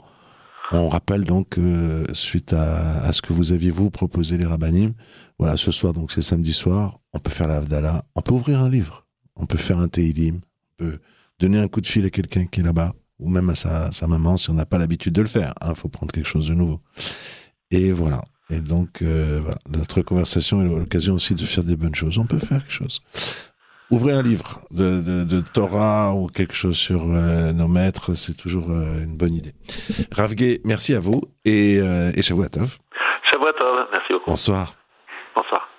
[0.72, 4.94] rappelle donc euh, suite à, ce que vous aviez vous proposé les rabbinim.
[5.38, 8.70] Voilà, ce soir donc c'est samedi soir, on peut faire la on peut ouvrir un
[8.70, 9.06] livre,
[9.36, 10.40] on peut faire un Teilim,
[10.80, 11.00] on peut
[11.40, 14.08] donner un coup de fil à quelqu'un qui est là-bas ou même à sa, sa
[14.08, 15.54] maman si on n'a pas l'habitude de le faire.
[15.68, 16.80] Il faut prendre quelque chose de nouveau.
[17.72, 18.22] Et voilà.
[18.50, 22.18] Et donc, euh, voilà, notre conversation est l'occasion aussi de faire des bonnes choses.
[22.18, 23.02] On peut faire quelque chose.
[23.92, 28.38] Ouvrez un livre de, de, de Torah ou quelque chose sur euh, nos maîtres, c'est
[28.38, 29.54] toujours euh, une bonne idée.
[30.12, 32.78] Ravgé, merci à vous et, euh, et Tov.
[33.32, 34.30] Tov, merci beaucoup.
[34.30, 34.74] Bonsoir.
[35.36, 35.69] Bonsoir.